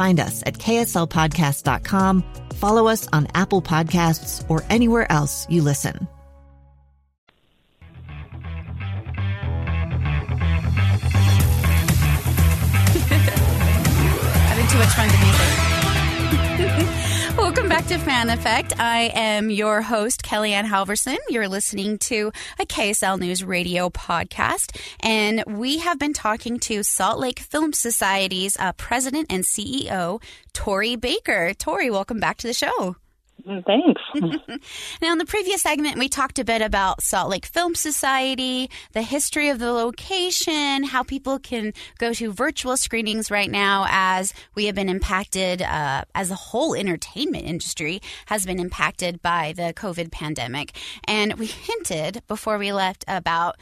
Find 0.00 0.18
us 0.18 0.42
at 0.46 0.54
kslpodcast.com, 0.54 2.24
follow 2.54 2.88
us 2.88 3.06
on 3.12 3.26
Apple 3.34 3.60
Podcasts, 3.60 4.42
or 4.48 4.64
anywhere 4.70 5.04
else 5.12 5.46
you 5.50 5.60
listen. 5.60 5.92
Having 14.48 14.68
too 14.68 14.78
much 14.78 14.94
fun 14.94 15.10
to 15.10 15.18
music. 15.18 15.36
Welcome 15.38 15.69
back 17.80 17.88
to 17.88 17.98
Fan 18.04 18.28
Effect. 18.28 18.78
I 18.78 19.10
am 19.14 19.48
your 19.48 19.80
host, 19.80 20.22
Kellyanne 20.22 20.66
Halverson. 20.66 21.16
You're 21.30 21.48
listening 21.48 21.96
to 21.98 22.30
a 22.58 22.66
KSL 22.66 23.18
News 23.18 23.42
Radio 23.42 23.88
podcast, 23.88 24.78
and 25.00 25.42
we 25.46 25.78
have 25.78 25.98
been 25.98 26.12
talking 26.12 26.58
to 26.60 26.82
Salt 26.82 27.18
Lake 27.18 27.38
Film 27.38 27.72
Society's 27.72 28.54
uh, 28.58 28.72
president 28.72 29.28
and 29.30 29.44
CEO, 29.44 30.22
Tori 30.52 30.96
Baker. 30.96 31.54
Tori, 31.54 31.88
welcome 31.88 32.20
back 32.20 32.36
to 32.38 32.46
the 32.46 32.52
show. 32.52 32.96
Thanks. 33.66 34.02
now, 35.02 35.12
in 35.12 35.18
the 35.18 35.26
previous 35.26 35.62
segment, 35.62 35.98
we 35.98 36.08
talked 36.08 36.38
a 36.38 36.44
bit 36.44 36.62
about 36.62 37.02
Salt 37.02 37.30
Lake 37.30 37.46
Film 37.46 37.74
Society, 37.74 38.70
the 38.92 39.02
history 39.02 39.48
of 39.48 39.58
the 39.58 39.72
location, 39.72 40.84
how 40.84 41.02
people 41.02 41.38
can 41.38 41.72
go 41.98 42.12
to 42.12 42.32
virtual 42.32 42.76
screenings 42.76 43.30
right 43.30 43.50
now 43.50 43.86
as 43.88 44.32
we 44.54 44.66
have 44.66 44.74
been 44.74 44.88
impacted, 44.88 45.62
uh, 45.62 46.04
as 46.14 46.28
the 46.28 46.34
whole 46.34 46.74
entertainment 46.74 47.44
industry 47.44 48.00
has 48.26 48.46
been 48.46 48.60
impacted 48.60 49.20
by 49.22 49.52
the 49.56 49.72
COVID 49.74 50.12
pandemic. 50.12 50.76
And 51.04 51.34
we 51.34 51.46
hinted 51.46 52.22
before 52.28 52.58
we 52.58 52.72
left 52.72 53.04
about 53.08 53.56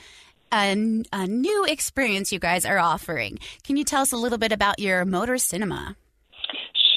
a, 0.52 1.04
a 1.12 1.26
new 1.26 1.64
experience 1.66 2.32
you 2.32 2.38
guys 2.38 2.64
are 2.64 2.78
offering. 2.78 3.38
Can 3.64 3.76
you 3.76 3.84
tell 3.84 4.02
us 4.02 4.12
a 4.12 4.16
little 4.16 4.38
bit 4.38 4.52
about 4.52 4.78
your 4.78 5.04
motor 5.04 5.38
cinema? 5.38 5.96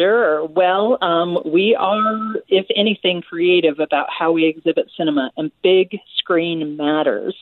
Sure. 0.01 0.45
Well, 0.45 0.97
um, 1.01 1.37
we 1.45 1.75
are, 1.79 2.35
if 2.47 2.65
anything, 2.75 3.21
creative 3.21 3.79
about 3.79 4.07
how 4.09 4.31
we 4.31 4.45
exhibit 4.45 4.89
cinema, 4.97 5.31
and 5.37 5.51
big 5.61 5.99
screen 6.17 6.75
matters. 6.75 7.35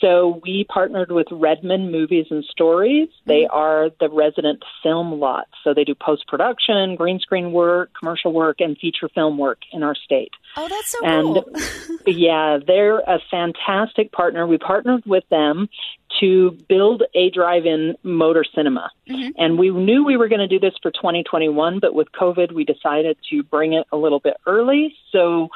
So 0.00 0.40
we 0.42 0.64
partnered 0.64 1.12
with 1.12 1.26
Redman 1.30 1.92
Movies 1.92 2.26
and 2.30 2.44
Stories. 2.44 3.08
They 3.26 3.46
are 3.46 3.90
the 4.00 4.08
resident 4.08 4.62
film 4.82 5.20
lot. 5.20 5.46
So 5.62 5.74
they 5.74 5.84
do 5.84 5.94
post 5.94 6.26
production, 6.26 6.96
green 6.96 7.20
screen 7.20 7.52
work, 7.52 7.90
commercial 7.98 8.32
work, 8.32 8.56
and 8.60 8.76
feature 8.78 9.08
film 9.14 9.38
work 9.38 9.58
in 9.72 9.82
our 9.82 9.94
state. 9.94 10.32
Oh, 10.56 10.68
that's 10.68 10.90
so 10.90 10.98
and, 11.04 11.26
cool. 11.26 12.06
yeah, 12.06 12.58
they're 12.66 13.00
a 13.00 13.20
fantastic 13.30 14.10
partner. 14.10 14.46
We 14.46 14.58
partnered 14.58 15.04
with 15.06 15.24
them 15.28 15.68
to 16.18 16.56
build 16.68 17.02
a 17.14 17.30
drive-in 17.30 17.96
motor 18.02 18.44
cinema. 18.54 18.90
Mm-hmm. 19.08 19.30
And 19.36 19.58
we 19.58 19.70
knew 19.70 20.04
we 20.04 20.16
were 20.16 20.28
going 20.28 20.40
to 20.40 20.48
do 20.48 20.58
this 20.58 20.74
for 20.82 20.90
2021, 20.90 21.78
but 21.78 21.94
with 21.94 22.10
COVID, 22.12 22.52
we 22.52 22.64
decided 22.64 23.16
to 23.30 23.42
bring 23.44 23.74
it 23.74 23.86
a 23.92 23.96
little 23.96 24.18
bit 24.18 24.36
early. 24.46 24.94
So 25.12 25.48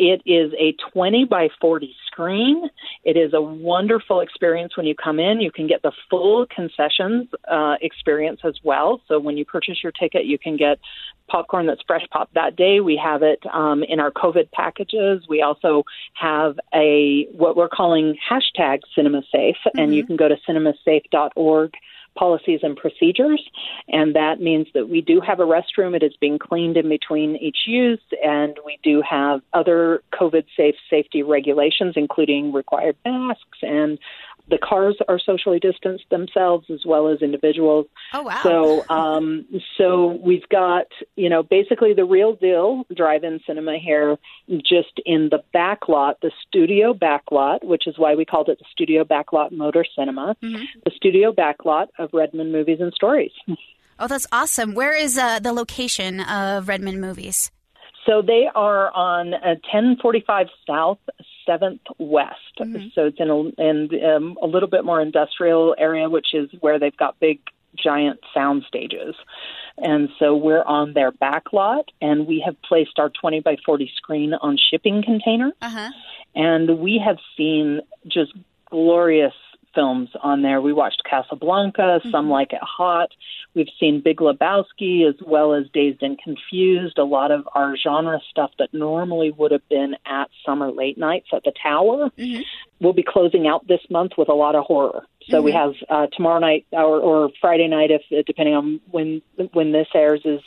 it 0.00 0.22
is 0.24 0.50
a 0.58 0.74
20 0.92 1.26
by 1.26 1.50
40 1.60 1.94
screen. 2.06 2.70
It 3.04 3.18
is 3.18 3.34
a 3.34 3.40
wonderful 3.42 4.20
experience 4.20 4.74
when 4.74 4.86
you 4.86 4.94
come 4.94 5.20
in. 5.20 5.42
You 5.42 5.52
can 5.52 5.66
get 5.66 5.82
the 5.82 5.92
full 6.08 6.46
concessions 6.46 7.28
uh, 7.46 7.74
experience 7.82 8.40
as 8.42 8.54
well. 8.64 9.02
So 9.08 9.20
when 9.20 9.36
you 9.36 9.44
purchase 9.44 9.82
your 9.82 9.92
ticket, 9.92 10.24
you 10.24 10.38
can 10.38 10.56
get 10.56 10.78
popcorn 11.28 11.66
that's 11.66 11.82
fresh 11.86 12.06
pop 12.10 12.30
that 12.32 12.56
day. 12.56 12.80
We 12.80 12.96
have 12.96 13.22
it 13.22 13.44
um, 13.52 13.82
in 13.82 14.00
our 14.00 14.10
COVID 14.10 14.50
packages. 14.52 15.26
We 15.28 15.42
also 15.42 15.84
have 16.14 16.58
a 16.74 17.26
what 17.32 17.54
we're 17.54 17.68
calling 17.68 18.16
hashtag 18.26 18.80
Cinema 18.94 19.20
Safe, 19.30 19.56
mm-hmm. 19.66 19.78
and 19.78 19.94
you 19.94 20.06
can 20.06 20.16
go 20.16 20.28
to 20.28 20.36
cinemasafe.org 20.48 21.74
policies 22.20 22.60
and 22.62 22.76
procedures. 22.76 23.42
And 23.88 24.14
that 24.14 24.42
means 24.42 24.66
that 24.74 24.90
we 24.90 25.00
do 25.00 25.22
have 25.26 25.40
a 25.40 25.44
restroom. 25.44 25.96
It 25.96 26.02
is 26.02 26.12
being 26.20 26.38
cleaned 26.38 26.76
in 26.76 26.86
between 26.86 27.36
each 27.36 27.60
use. 27.66 28.02
And 28.22 28.58
we 28.64 28.78
do 28.82 29.02
have 29.08 29.40
other 29.54 30.02
COVID 30.12 30.44
safe 30.54 30.74
safety 30.90 31.22
regulations, 31.22 31.94
including 31.96 32.52
required 32.52 32.96
masks 33.06 33.58
and 33.62 33.98
the 34.50 34.58
cars 34.58 34.96
are 35.08 35.18
socially 35.18 35.58
distanced 35.58 36.04
themselves 36.10 36.66
as 36.70 36.80
well 36.84 37.08
as 37.08 37.22
individuals. 37.22 37.86
Oh 38.12 38.22
wow! 38.22 38.40
So, 38.42 38.84
um, 38.88 39.46
so 39.78 40.18
we've 40.22 40.48
got 40.48 40.86
you 41.16 41.28
know 41.28 41.42
basically 41.42 41.94
the 41.94 42.04
real 42.04 42.34
deal 42.34 42.84
drive-in 42.94 43.40
cinema 43.46 43.78
here, 43.78 44.18
just 44.48 45.00
in 45.06 45.28
the 45.30 45.42
back 45.52 45.88
lot, 45.88 46.20
the 46.20 46.32
studio 46.46 46.92
back 46.92 47.22
lot, 47.30 47.64
which 47.64 47.86
is 47.86 47.98
why 47.98 48.14
we 48.14 48.24
called 48.24 48.48
it 48.48 48.58
the 48.58 48.64
Studio 48.72 49.04
Backlot 49.04 49.52
Motor 49.52 49.84
Cinema, 49.96 50.36
mm-hmm. 50.42 50.64
the 50.84 50.90
studio 50.94 51.32
back 51.32 51.64
lot 51.64 51.88
of 51.98 52.10
Redman 52.12 52.52
Movies 52.52 52.78
and 52.80 52.92
Stories. 52.92 53.32
Oh, 54.02 54.06
that's 54.08 54.26
awesome! 54.32 54.74
Where 54.74 54.94
is 54.94 55.18
uh, 55.18 55.40
the 55.40 55.52
location 55.52 56.20
of 56.20 56.68
Redman 56.68 57.00
Movies? 57.00 57.50
So 58.06 58.22
they 58.22 58.46
are 58.54 58.90
on 58.92 59.34
uh, 59.34 59.60
1045 59.70 60.46
South, 60.66 60.98
7th 61.50 61.80
West. 61.98 62.36
Mm-hmm. 62.60 62.88
So 62.94 63.06
it's 63.06 63.18
in 63.18 63.30
a, 63.30 63.40
in 63.60 64.04
um, 64.04 64.38
a 64.42 64.46
little 64.46 64.68
bit 64.68 64.84
more 64.84 65.00
industrial 65.00 65.74
area, 65.78 66.08
which 66.08 66.28
is 66.34 66.50
where 66.60 66.78
they've 66.78 66.96
got 66.96 67.18
big, 67.18 67.40
giant 67.76 68.20
sound 68.32 68.64
stages. 68.68 69.14
And 69.78 70.10
so 70.18 70.36
we're 70.36 70.62
on 70.62 70.92
their 70.92 71.10
back 71.10 71.52
lot, 71.52 71.90
and 72.00 72.26
we 72.26 72.42
have 72.44 72.60
placed 72.62 72.98
our 72.98 73.08
20 73.08 73.40
by 73.40 73.56
40 73.64 73.90
screen 73.96 74.34
on 74.34 74.58
shipping 74.70 75.02
containers. 75.02 75.52
Uh-huh. 75.62 75.90
And 76.34 76.78
we 76.78 77.02
have 77.04 77.16
seen 77.36 77.80
just 78.06 78.32
glorious 78.70 79.34
films 79.74 80.08
on 80.22 80.42
there. 80.42 80.60
We 80.60 80.72
watched 80.72 81.02
Casablanca, 81.08 81.80
mm-hmm. 81.80 82.10
Some 82.10 82.28
Like 82.28 82.52
It 82.52 82.62
Hot. 82.62 83.10
We've 83.54 83.68
seen 83.78 84.00
Big 84.00 84.18
Lebowski 84.18 85.08
as 85.08 85.16
well 85.24 85.54
as 85.54 85.64
Dazed 85.72 86.02
and 86.02 86.18
Confused, 86.18 86.98
a 86.98 87.04
lot 87.04 87.30
of 87.30 87.48
our 87.54 87.76
genre 87.76 88.20
stuff 88.30 88.50
that 88.58 88.72
normally 88.72 89.30
would 89.30 89.50
have 89.50 89.68
been 89.68 89.96
at 90.06 90.30
summer 90.44 90.70
late 90.70 90.98
nights 90.98 91.28
at 91.32 91.42
the 91.44 91.52
Tower. 91.62 92.10
Mm-hmm. 92.18 92.42
We'll 92.80 92.92
be 92.92 93.04
closing 93.06 93.46
out 93.46 93.66
this 93.66 93.80
month 93.90 94.12
with 94.16 94.28
a 94.28 94.34
lot 94.34 94.54
of 94.54 94.64
horror. 94.64 95.06
So 95.28 95.36
mm-hmm. 95.36 95.44
we 95.44 95.52
have 95.52 95.72
uh, 95.88 96.06
tomorrow 96.16 96.38
night 96.38 96.66
or, 96.72 96.98
or 97.00 97.30
Friday 97.40 97.68
night, 97.68 97.90
if 97.90 98.26
depending 98.26 98.54
on 98.54 98.80
when 98.90 99.22
when 99.52 99.72
this 99.72 99.88
airs, 99.94 100.22
is 100.24 100.40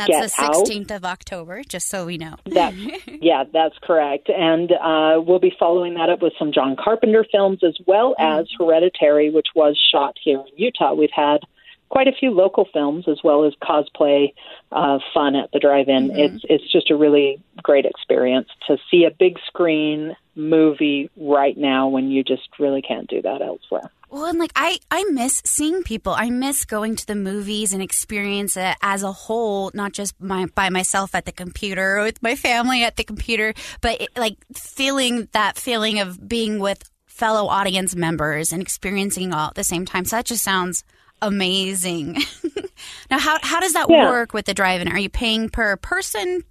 and 0.00 0.12
that's 0.12 0.36
the 0.36 0.42
16th 0.42 0.90
out. 0.90 0.96
of 0.96 1.04
October, 1.04 1.62
just 1.62 1.88
so 1.88 2.06
we 2.06 2.18
know. 2.18 2.36
that, 2.46 2.74
yeah, 3.22 3.44
that's 3.52 3.76
correct. 3.82 4.28
And 4.28 4.72
uh, 4.72 5.20
we'll 5.24 5.38
be 5.38 5.54
following 5.58 5.94
that 5.94 6.10
up 6.10 6.22
with 6.22 6.32
some 6.38 6.52
John 6.52 6.76
Carpenter 6.76 7.24
films 7.30 7.60
as 7.62 7.76
well 7.86 8.14
mm-hmm. 8.18 8.40
as 8.40 8.48
Hereditary, 8.58 9.30
which 9.30 9.48
was 9.54 9.78
shot 9.92 10.16
here 10.22 10.38
in 10.38 10.56
Utah. 10.56 10.94
We've 10.94 11.10
had 11.14 11.40
quite 11.88 12.08
a 12.08 12.12
few 12.12 12.30
local 12.30 12.66
films 12.72 13.04
as 13.08 13.18
well 13.22 13.44
as 13.44 13.52
cosplay 13.62 14.32
uh, 14.72 14.98
fun 15.12 15.36
at 15.36 15.50
the 15.52 15.60
drive-in. 15.60 16.08
Mm-hmm. 16.08 16.18
It's 16.18 16.44
it's 16.48 16.72
just 16.72 16.90
a 16.90 16.96
really 16.96 17.40
great 17.62 17.86
experience 17.86 18.48
to 18.66 18.78
see 18.90 19.04
a 19.04 19.10
big 19.10 19.38
screen 19.46 20.16
movie 20.34 21.10
right 21.16 21.56
now 21.56 21.88
when 21.88 22.10
you 22.10 22.24
just 22.24 22.48
really 22.58 22.82
can't 22.82 23.08
do 23.08 23.22
that 23.22 23.40
elsewhere. 23.42 23.90
Well, 24.14 24.26
and 24.26 24.38
like 24.38 24.52
I, 24.54 24.78
I 24.92 25.02
miss 25.10 25.42
seeing 25.44 25.82
people. 25.82 26.14
I 26.16 26.30
miss 26.30 26.64
going 26.64 26.94
to 26.94 27.04
the 27.04 27.16
movies 27.16 27.72
and 27.72 27.82
experience 27.82 28.56
it 28.56 28.76
as 28.80 29.02
a 29.02 29.10
whole, 29.10 29.72
not 29.74 29.90
just 29.90 30.14
my, 30.20 30.46
by 30.54 30.70
myself 30.70 31.16
at 31.16 31.24
the 31.24 31.32
computer 31.32 31.98
or 31.98 32.04
with 32.04 32.22
my 32.22 32.36
family 32.36 32.84
at 32.84 32.94
the 32.94 33.02
computer, 33.02 33.54
but 33.80 34.00
it, 34.00 34.16
like 34.16 34.36
feeling 34.54 35.26
that 35.32 35.58
feeling 35.58 35.98
of 35.98 36.28
being 36.28 36.60
with 36.60 36.88
fellow 37.06 37.48
audience 37.48 37.96
members 37.96 38.52
and 38.52 38.62
experiencing 38.62 39.34
all 39.34 39.48
at 39.48 39.56
the 39.56 39.64
same 39.64 39.84
time. 39.84 40.04
So 40.04 40.14
that 40.14 40.26
just 40.26 40.44
sounds 40.44 40.84
amazing. 41.20 42.18
now, 43.10 43.18
how 43.18 43.38
how 43.42 43.58
does 43.58 43.72
that 43.72 43.90
yeah. 43.90 44.08
work 44.08 44.32
with 44.32 44.46
the 44.46 44.54
drive-in? 44.54 44.86
Are 44.86 44.98
you 44.98 45.10
paying 45.10 45.48
per 45.48 45.76
person, 45.76 46.44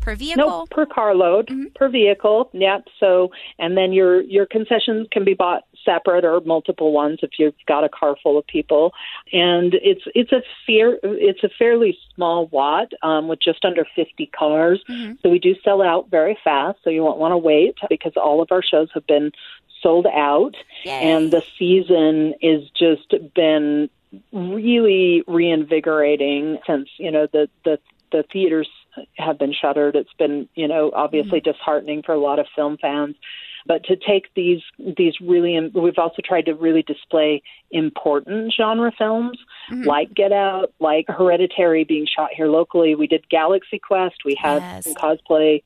per 0.00 0.14
vehicle? 0.14 0.46
No, 0.46 0.66
per 0.70 0.86
carload, 0.86 1.48
mm-hmm. 1.48 1.66
per 1.74 1.88
vehicle. 1.88 2.50
Yep. 2.52 2.84
So, 2.98 3.30
and 3.58 3.76
then 3.76 3.92
your 3.92 4.22
your 4.22 4.46
concessions 4.46 5.08
can 5.10 5.24
be 5.24 5.34
bought 5.34 5.64
separate 5.84 6.24
or 6.24 6.40
multiple 6.40 6.92
ones 6.92 7.20
if 7.22 7.30
you've 7.38 7.54
got 7.66 7.84
a 7.84 7.88
car 7.88 8.16
full 8.22 8.38
of 8.38 8.46
people. 8.46 8.92
And 9.32 9.74
it's 9.74 10.02
it's 10.14 10.32
a 10.32 10.42
fair 10.66 10.98
it's 11.02 11.44
a 11.44 11.50
fairly 11.58 11.96
small 12.14 12.48
lot 12.52 12.92
um, 13.02 13.28
with 13.28 13.40
just 13.40 13.64
under 13.64 13.86
50 13.96 14.26
cars. 14.26 14.82
Mm-hmm. 14.88 15.14
So 15.22 15.30
we 15.30 15.38
do 15.38 15.54
sell 15.64 15.82
out 15.82 16.10
very 16.10 16.38
fast. 16.42 16.78
So 16.82 16.90
you 16.90 17.02
won't 17.02 17.18
want 17.18 17.32
to 17.32 17.38
wait 17.38 17.76
because 17.88 18.12
all 18.16 18.42
of 18.42 18.48
our 18.50 18.62
shows 18.62 18.88
have 18.94 19.06
been 19.06 19.32
sold 19.82 20.06
out, 20.06 20.54
Yay. 20.84 20.92
and 20.92 21.30
the 21.30 21.42
season 21.58 22.34
is 22.42 22.68
just 22.78 23.14
been 23.34 23.88
really 24.32 25.22
reinvigorating 25.26 26.58
since 26.66 26.88
you 26.98 27.10
know 27.10 27.26
the 27.32 27.48
the 27.64 27.78
the 28.12 28.24
theaters 28.32 28.68
have 29.16 29.38
been 29.38 29.52
shuttered. 29.52 29.96
It's 29.96 30.12
been 30.18 30.48
you 30.54 30.68
know 30.68 30.90
obviously 30.94 31.40
mm-hmm. 31.40 31.50
disheartening 31.50 32.02
for 32.02 32.12
a 32.12 32.20
lot 32.20 32.38
of 32.38 32.46
film 32.54 32.78
fans. 32.80 33.16
But 33.66 33.84
to 33.84 33.96
take 33.96 34.32
these 34.34 34.62
these 34.96 35.14
really, 35.20 35.58
we've 35.74 35.98
also 35.98 36.22
tried 36.24 36.46
to 36.46 36.54
really 36.54 36.82
display 36.82 37.42
important 37.70 38.52
genre 38.56 38.90
films 38.96 39.38
mm-hmm. 39.70 39.84
like 39.84 40.14
Get 40.14 40.32
Out, 40.32 40.72
like 40.80 41.06
Hereditary 41.08 41.84
being 41.84 42.06
shot 42.06 42.30
here 42.34 42.48
locally. 42.48 42.94
We 42.94 43.06
did 43.06 43.28
Galaxy 43.28 43.78
Quest. 43.78 44.16
We 44.24 44.36
had 44.40 44.62
yes. 44.62 44.94
cosplay 44.94 45.62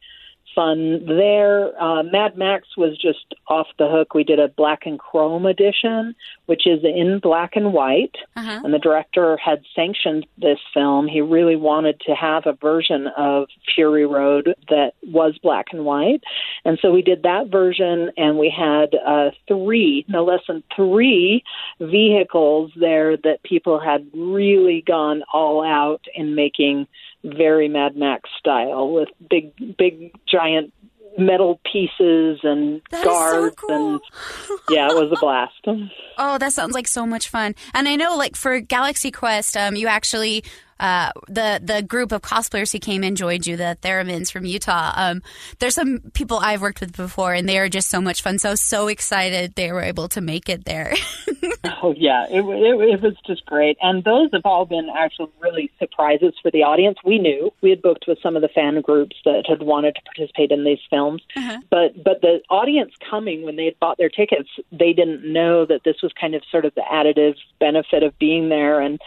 fun 0.55 1.05
there. 1.07 1.81
Uh, 1.81 2.03
Mad 2.03 2.37
Max 2.37 2.69
was 2.77 2.97
just 2.97 3.35
off 3.49 3.67
the 3.79 3.89
hook. 3.89 4.15
We 4.15 4.25
did 4.25 4.39
a 4.39 4.49
black 4.49 4.81
and 4.87 4.99
chrome 4.99 5.47
edition, 5.47 6.15
which 6.47 6.67
is 6.67 6.81
in 6.85 7.19
black 7.23 7.57
and 7.57 7.73
white. 7.73 8.17
Uh-huh. 8.37 8.61
And 8.65 8.73
the 8.73 8.79
director 8.79 9.37
had 9.37 9.63
sanctioned 9.75 10.27
this 10.39 10.59
film. 10.73 11.09
He 11.09 11.21
really 11.21 11.57
wanted 11.57 12.01
to 12.07 12.15
have 12.15 12.47
a 12.47 12.53
version 12.53 13.09
of 13.17 13.49
Fury 13.75 14.07
Road 14.07 14.55
that 14.69 14.93
was 15.03 15.39
black 15.43 15.67
and 15.73 15.85
white. 15.85 16.23
And 16.65 16.79
so 16.81 16.93
we 16.93 17.03
did 17.03 17.23
that 17.23 17.49
version, 17.51 18.11
and 18.17 18.39
we 18.39 18.51
had 18.51 18.95
uh, 19.07 19.31
three, 19.49 20.05
no 20.09 20.25
less 20.25 20.41
than 20.47 20.63
three 20.75 21.43
vehicles 21.81 22.73
there 22.77 23.17
that 23.19 23.43
people 23.43 23.81
had 23.81 24.07
really 24.15 24.83
gone 24.87 25.23
all 25.33 25.65
out 25.65 26.03
in 26.15 26.35
making 26.35 26.87
very 27.25 27.69
Mad 27.69 27.97
Max 27.97 28.29
style 28.39 28.93
with 28.93 29.09
big, 29.29 29.53
big, 29.77 30.13
giant 30.31 30.73
metal 31.17 31.61
pieces 31.71 32.41
and 32.43 32.83
that 32.91 33.05
guards 33.05 33.55
so 33.61 33.69
cool. 33.69 33.95
and 33.95 34.01
yeah 34.71 34.89
it 34.89 34.95
was 34.97 35.13
a 35.13 35.21
blast 35.21 35.55
oh 36.19 36.39
that 36.39 36.53
sounds 36.53 36.75
like 36.75 36.89
so 36.89 37.07
much 37.07 37.29
fun 37.29 37.55
and 37.73 37.87
i 37.87 37.95
know 37.95 38.17
like 38.17 38.35
for 38.35 38.59
galaxy 38.59 39.13
quest 39.13 39.57
um, 39.57 39.77
you 39.77 39.87
actually 39.87 40.43
uh, 40.81 41.11
the 41.29 41.61
the 41.63 41.83
group 41.83 42.13
of 42.13 42.23
cosplayers 42.23 42.73
who 42.73 42.79
came 42.79 43.03
and 43.03 43.17
joined 43.17 43.47
you, 43.47 43.57
the 43.57 43.77
Thermians 43.83 44.31
from 44.31 44.45
Utah. 44.45 44.93
Um, 44.95 45.23
there's 45.59 45.75
some 45.75 46.01
people 46.15 46.39
I've 46.39 46.63
worked 46.63 46.81
with 46.81 46.97
before, 46.97 47.35
and 47.35 47.49
they 47.49 47.59
are 47.59 47.69
just 47.69 47.89
so 47.89 48.01
much 48.01 48.23
fun. 48.23 48.39
So 48.39 48.55
so 48.55 48.89
excited 48.89 49.55
they 49.55 49.73
were 49.73 49.83
able 49.83 50.09
to 50.09 50.21
make 50.21 50.49
it 50.49 50.65
there. 50.65 50.95
oh 51.83 51.95
yeah, 51.97 52.27
it, 52.29 52.41
it, 52.41 52.95
it 52.95 53.03
was 53.03 53.15
just 53.27 53.45
great, 53.47 53.77
and 53.81 54.03
those 54.05 54.31
have 54.33 54.43
all 54.45 54.67
been 54.67 54.89
actually 54.95 55.31
really 55.41 55.71
surprises 55.79 56.35
for 56.43 56.51
the 56.51 56.63
audience. 56.63 56.99
We 57.05 57.19
knew 57.19 57.53
we 57.61 57.71
had 57.71 57.83
booked 57.83 58.05
with 58.09 58.19
some 58.23 58.37
of 58.37 58.43
the 58.43 58.49
fan 58.49 58.81
groups 58.81 59.17
that 59.25 59.45
had 59.49 59.63
wanted 59.63 59.95
to 59.95 60.03
participate 60.03 60.51
in 60.51 60.65
these 60.65 60.81
films, 60.91 61.23
uh-huh. 61.37 61.61
but 61.71 62.03
but 62.03 62.21
the 62.21 62.41
audience 62.51 62.93
coming 63.09 63.43
when 63.43 63.57
they 63.57 63.67
had 63.67 63.79
bought 63.79 63.99
their 63.99 64.09
tickets, 64.09 64.49
they 64.73 64.93
didn't 64.93 65.25
know 65.25 65.65
that 65.67 65.83
this 65.85 65.97
was 66.03 66.13
kind 66.21 66.35
of 66.35 66.43
sort 66.51 66.65
of 66.65 66.75
the 66.75 66.83
additive 66.83 67.35
benefit 67.61 68.03
of 68.03 68.19
being 68.19 68.49
there 68.49 68.81
and 68.81 69.01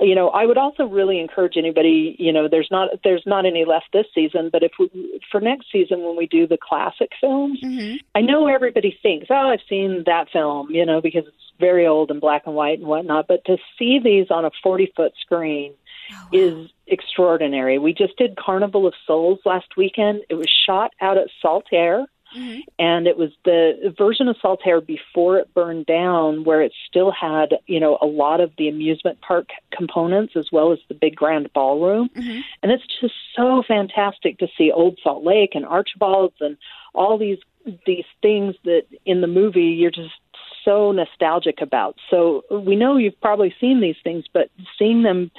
you 0.00 0.14
know, 0.14 0.28
I 0.30 0.46
would 0.46 0.58
also 0.58 0.84
really 0.84 1.18
encourage 1.20 1.56
anybody. 1.56 2.16
You 2.18 2.32
know, 2.32 2.48
there's 2.48 2.68
not 2.70 2.90
there's 3.04 3.24
not 3.26 3.46
any 3.46 3.64
left 3.64 3.86
this 3.92 4.06
season, 4.14 4.50
but 4.52 4.62
if 4.62 4.72
we 4.78 5.20
for 5.30 5.40
next 5.40 5.66
season 5.72 6.02
when 6.04 6.16
we 6.16 6.26
do 6.26 6.46
the 6.46 6.58
classic 6.58 7.10
films, 7.20 7.60
mm-hmm. 7.60 7.96
I 8.14 8.20
know 8.20 8.46
everybody 8.46 8.98
thinks, 9.02 9.26
oh, 9.30 9.50
I've 9.50 9.60
seen 9.68 10.04
that 10.06 10.30
film, 10.32 10.70
you 10.70 10.86
know, 10.86 11.00
because 11.00 11.24
it's 11.26 11.52
very 11.58 11.86
old 11.86 12.10
and 12.10 12.20
black 12.20 12.42
and 12.46 12.54
white 12.54 12.78
and 12.78 12.86
whatnot. 12.86 13.26
But 13.26 13.44
to 13.46 13.56
see 13.78 13.98
these 14.02 14.30
on 14.30 14.44
a 14.44 14.50
40 14.62 14.92
foot 14.94 15.12
screen 15.20 15.74
oh, 16.12 16.14
wow. 16.14 16.28
is 16.32 16.70
extraordinary. 16.86 17.78
We 17.78 17.92
just 17.92 18.16
did 18.16 18.36
Carnival 18.36 18.86
of 18.86 18.94
Souls 19.06 19.40
last 19.44 19.76
weekend. 19.76 20.22
It 20.28 20.34
was 20.34 20.48
shot 20.66 20.92
out 21.00 21.18
at 21.18 21.28
Saltair 21.44 22.06
Mm-hmm. 22.36 22.60
And 22.78 23.06
it 23.06 23.16
was 23.16 23.30
the 23.44 23.94
version 23.96 24.28
of 24.28 24.36
Saltair 24.42 24.84
before 24.84 25.38
it 25.38 25.52
burned 25.54 25.86
down, 25.86 26.44
where 26.44 26.62
it 26.62 26.72
still 26.88 27.10
had, 27.10 27.54
you 27.66 27.80
know, 27.80 27.98
a 28.00 28.06
lot 28.06 28.40
of 28.40 28.52
the 28.58 28.68
amusement 28.68 29.20
park 29.20 29.48
components 29.72 30.34
as 30.36 30.48
well 30.52 30.72
as 30.72 30.78
the 30.88 30.94
big 30.94 31.16
grand 31.16 31.50
ballroom. 31.52 32.10
Mm-hmm. 32.14 32.40
And 32.62 32.72
it's 32.72 32.84
just 33.00 33.14
so 33.34 33.62
fantastic 33.66 34.38
to 34.38 34.48
see 34.56 34.70
Old 34.70 34.98
Salt 35.02 35.24
Lake 35.24 35.52
and 35.54 35.64
Archibald's 35.64 36.36
and 36.40 36.56
all 36.94 37.18
these 37.18 37.38
these 37.86 38.04
things 38.22 38.54
that 38.64 38.82
in 39.04 39.20
the 39.20 39.26
movie 39.26 39.60
you're 39.60 39.90
just 39.90 40.14
so 40.64 40.92
nostalgic 40.92 41.60
about. 41.60 41.96
So 42.10 42.44
we 42.50 42.76
know 42.76 42.96
you've 42.96 43.20
probably 43.20 43.54
seen 43.60 43.80
these 43.80 43.96
things, 44.02 44.24
but 44.32 44.50
seeing 44.78 45.02
them 45.02 45.30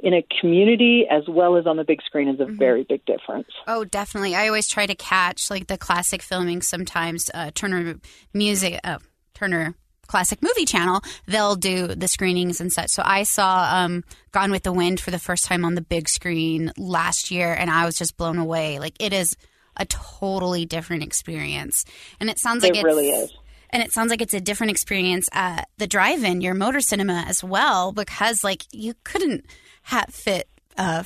in 0.00 0.14
a 0.14 0.24
community 0.40 1.06
as 1.10 1.24
well 1.28 1.56
as 1.56 1.66
on 1.66 1.76
the 1.76 1.84
big 1.84 2.02
screen 2.02 2.28
is 2.28 2.40
a 2.40 2.44
mm-hmm. 2.44 2.56
very 2.56 2.84
big 2.84 3.04
difference. 3.04 3.48
Oh, 3.66 3.84
definitely. 3.84 4.34
I 4.34 4.46
always 4.46 4.68
try 4.68 4.86
to 4.86 4.94
catch 4.94 5.50
like 5.50 5.66
the 5.66 5.78
classic 5.78 6.22
filming 6.22 6.62
sometimes 6.62 7.30
uh, 7.34 7.50
Turner 7.54 7.96
Music 8.32 8.78
uh, 8.84 8.98
Turner 9.34 9.74
Classic 10.08 10.42
Movie 10.42 10.64
Channel, 10.64 11.02
they'll 11.26 11.54
do 11.54 11.86
the 11.88 12.08
screenings 12.08 12.60
and 12.60 12.72
such. 12.72 12.88
So 12.88 13.02
I 13.04 13.22
saw 13.22 13.68
um, 13.70 14.04
Gone 14.32 14.50
with 14.50 14.62
the 14.62 14.72
Wind 14.72 15.00
for 15.00 15.10
the 15.10 15.18
first 15.18 15.44
time 15.44 15.64
on 15.64 15.74
the 15.74 15.82
big 15.82 16.08
screen 16.08 16.72
last 16.78 17.30
year, 17.30 17.52
and 17.52 17.70
I 17.70 17.84
was 17.84 17.96
just 17.96 18.16
blown 18.16 18.38
away. 18.38 18.78
Like 18.78 18.94
it 18.98 19.12
is 19.12 19.36
a 19.76 19.84
totally 19.84 20.64
different 20.64 21.02
experience, 21.02 21.84
and 22.18 22.30
it 22.30 22.38
sounds 22.38 22.62
like 22.62 22.74
it 22.74 22.84
really 22.84 23.10
is. 23.10 23.32
And 23.70 23.82
it 23.82 23.92
sounds 23.92 24.08
like 24.08 24.22
it's 24.22 24.32
a 24.32 24.40
different 24.40 24.70
experience 24.70 25.28
at 25.30 25.68
the 25.76 25.86
drive-in, 25.86 26.40
your 26.40 26.54
motor 26.54 26.80
cinema 26.80 27.26
as 27.28 27.44
well, 27.44 27.92
because 27.92 28.42
like 28.42 28.64
you 28.72 28.94
couldn't 29.04 29.44
ha- 29.88 30.04
fit 30.10 30.48
uh, 30.76 31.02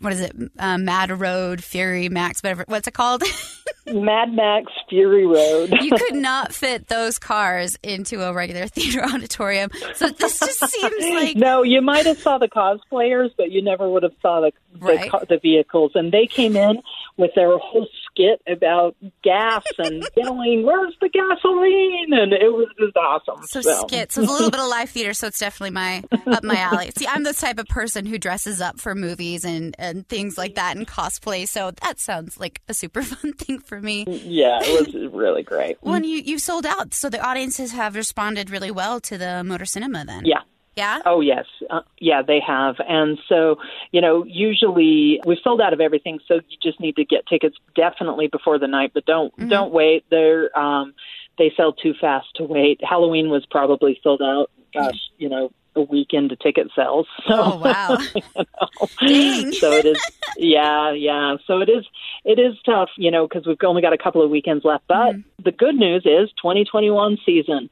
what 0.00 0.12
is 0.12 0.20
it, 0.20 0.32
uh, 0.58 0.76
Mad 0.76 1.10
Road, 1.20 1.62
Fury 1.62 2.08
Max, 2.08 2.42
whatever. 2.42 2.64
What's 2.66 2.88
it 2.88 2.94
called? 2.94 3.22
Mad 3.86 4.32
Max 4.32 4.72
Fury 4.88 5.24
Road. 5.24 5.72
you 5.80 5.92
could 5.92 6.14
not 6.16 6.52
fit 6.52 6.88
those 6.88 7.18
cars 7.18 7.78
into 7.82 8.22
a 8.22 8.32
regular 8.32 8.66
theater 8.68 9.04
auditorium. 9.04 9.70
So 9.94 10.08
this 10.08 10.40
just 10.40 10.60
seems 10.68 11.14
like 11.14 11.36
no. 11.36 11.62
You 11.62 11.80
might 11.80 12.06
have 12.06 12.18
saw 12.18 12.38
the 12.38 12.48
cosplayers, 12.48 13.30
but 13.36 13.50
you 13.52 13.62
never 13.62 13.88
would 13.88 14.02
have 14.02 14.14
saw 14.20 14.40
the 14.40 14.52
the, 14.72 14.84
Right. 14.84 15.10
the 15.28 15.38
vehicles. 15.38 15.92
And 15.94 16.10
they 16.12 16.26
came 16.26 16.56
in 16.56 16.82
with 17.16 17.30
their 17.34 17.56
whole 17.58 17.86
skit 18.18 18.42
about 18.46 18.96
gas 19.22 19.62
and 19.78 20.04
yelling, 20.16 20.64
"Where's 20.64 20.94
the 21.00 21.08
gasoline?" 21.08 22.12
And 22.12 22.32
it 22.32 22.52
was 22.52 22.68
just 22.78 22.96
awesome. 22.96 23.46
so 23.46 23.60
skits. 23.60 24.14
So 24.14 24.22
it's 24.22 24.30
a 24.30 24.32
little 24.32 24.50
bit 24.50 24.60
of 24.60 24.68
live 24.70 24.90
theater. 24.90 25.12
So 25.14 25.26
it's 25.28 25.38
definitely 25.38 25.70
my 25.72 26.02
up 26.26 26.42
my 26.44 26.56
alley. 26.56 26.90
See, 26.96 27.06
I'm 27.06 27.22
the 27.22 27.32
type 27.32 27.58
of 27.58 27.66
person 27.66 28.06
who 28.06 28.18
dresses 28.18 28.60
up 28.60 28.80
for 28.80 28.94
movies 28.94 29.44
and 29.44 29.74
and 29.78 30.08
things 30.08 30.36
like 30.38 30.54
that 30.56 30.76
and 30.76 30.86
cosplay. 30.86 31.46
So 31.46 31.70
that 31.82 32.00
sounds 32.00 32.38
like 32.38 32.60
a 32.68 32.74
super 32.74 33.02
fun 33.02 33.32
thing 33.34 33.58
for 33.60 33.80
me. 33.80 34.04
Mm, 34.04 34.20
yeah, 34.24 34.58
it 34.62 34.86
was 34.94 35.12
really 35.12 35.42
great. 35.42 35.78
Well, 35.82 35.94
and 35.94 36.06
you 36.06 36.18
you've 36.18 36.42
sold 36.42 36.66
out, 36.66 36.94
so 36.94 37.08
the 37.08 37.20
audiences 37.24 37.72
have 37.72 37.94
responded 37.94 38.50
really 38.50 38.70
well 38.70 39.00
to 39.00 39.18
the 39.18 39.44
motor 39.44 39.64
cinema. 39.64 40.04
Then, 40.04 40.24
Yeah. 40.24 40.40
Yeah. 40.78 41.02
Oh 41.04 41.20
yes, 41.20 41.46
uh, 41.68 41.80
yeah, 41.98 42.22
they 42.22 42.40
have, 42.54 42.76
and 42.88 43.18
so 43.28 43.56
you 43.90 44.00
know, 44.00 44.24
usually 44.24 45.20
we've 45.26 45.42
sold 45.42 45.60
out 45.60 45.72
of 45.72 45.80
everything, 45.80 46.20
so 46.28 46.34
you 46.34 46.56
just 46.62 46.78
need 46.80 46.96
to 46.96 47.04
get 47.04 47.26
tickets 47.26 47.56
definitely 47.74 48.28
before 48.28 48.58
the 48.58 48.68
night, 48.68 48.92
but 48.94 49.04
don't 49.04 49.32
Mm-hmm. 49.38 49.48
don't 49.48 49.72
wait. 49.72 50.04
They're 50.10 50.56
um, 50.58 50.94
they 51.38 51.52
sell 51.56 51.72
too 51.72 51.94
fast 52.00 52.26
to 52.36 52.44
wait. 52.44 52.80
Halloween 52.82 53.28
was 53.30 53.44
probably 53.46 53.98
sold 54.02 54.22
out. 54.22 54.50
Gosh, 54.72 55.00
you 55.18 55.28
know, 55.28 55.50
a 55.78 55.82
week 55.82 56.08
into 56.12 56.36
ticket 56.36 56.68
sales. 56.76 57.06
So, 57.28 57.34
Oh 57.34 57.58
wow! 57.58 57.96
you 59.02 59.44
know. 59.44 59.50
So 59.52 59.72
it 59.72 59.86
is 59.86 59.98
yeah 60.38 60.92
yeah 60.92 61.36
so 61.46 61.60
it 61.60 61.68
is 61.68 61.84
it 62.24 62.38
is 62.38 62.54
tough 62.64 62.90
you 62.96 63.10
know 63.10 63.26
because 63.26 63.46
we've 63.46 63.56
only 63.64 63.82
got 63.82 63.92
a 63.92 63.98
couple 63.98 64.22
of 64.22 64.30
weekends 64.30 64.64
left 64.64 64.84
but 64.88 65.14
mm-hmm. 65.14 65.20
the 65.44 65.52
good 65.52 65.74
news 65.74 66.02
is 66.04 66.30
2021 66.40 67.18
season 67.26 67.68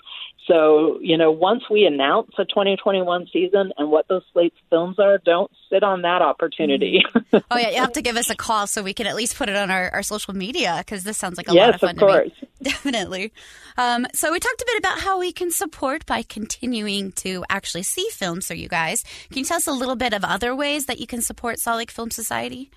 so 0.48 0.98
you 1.00 1.16
know 1.16 1.30
once 1.30 1.62
we 1.70 1.84
announce 1.84 2.30
a 2.38 2.44
2021 2.44 3.28
season 3.32 3.72
and 3.78 3.90
what 3.90 4.06
those 4.08 4.22
slates 4.32 4.56
films 4.68 4.98
are 4.98 5.18
don't 5.18 5.50
sit 5.70 5.82
on 5.82 6.02
that 6.02 6.22
opportunity 6.22 7.02
mm-hmm. 7.14 7.36
Oh 7.50 7.58
yeah, 7.58 7.70
you 7.70 7.76
have 7.76 7.92
to 7.92 8.02
give 8.02 8.16
us 8.16 8.30
a 8.30 8.34
call 8.34 8.66
so 8.66 8.82
we 8.82 8.92
can 8.92 9.06
at 9.06 9.14
least 9.14 9.36
put 9.36 9.48
it 9.48 9.56
on 9.56 9.70
our, 9.70 9.90
our 9.90 10.02
social 10.02 10.34
media 10.34 10.76
because 10.78 11.04
this 11.04 11.16
sounds 11.16 11.36
like 11.36 11.48
a 11.48 11.54
Yes, 11.54 11.66
lot 11.66 11.74
of 11.74 11.80
fun 11.80 11.88
Yes, 11.88 12.02
of 12.02 12.08
course. 12.08 12.50
Definitely. 12.66 13.32
Um, 13.78 14.08
so 14.12 14.32
we 14.32 14.40
talked 14.40 14.60
a 14.60 14.66
bit 14.66 14.78
about 14.78 14.98
how 14.98 15.20
we 15.20 15.30
can 15.30 15.52
support 15.52 16.04
by 16.04 16.22
continuing 16.22 17.12
to 17.12 17.44
actually 17.48 17.84
see 17.84 18.08
films 18.10 18.48
for 18.48 18.54
you 18.54 18.68
guys. 18.68 19.04
Can 19.28 19.38
you 19.38 19.44
tell 19.44 19.58
us 19.58 19.68
a 19.68 19.72
little 19.72 19.94
bit 19.94 20.12
of 20.12 20.24
other 20.24 20.52
ways 20.54 20.86
that 20.86 20.98
you 20.98 21.06
can 21.06 21.22
support 21.22 21.60
Salt 21.60 21.78
Lake 21.78 21.92
Film 21.92 22.10
Society? 22.10 22.70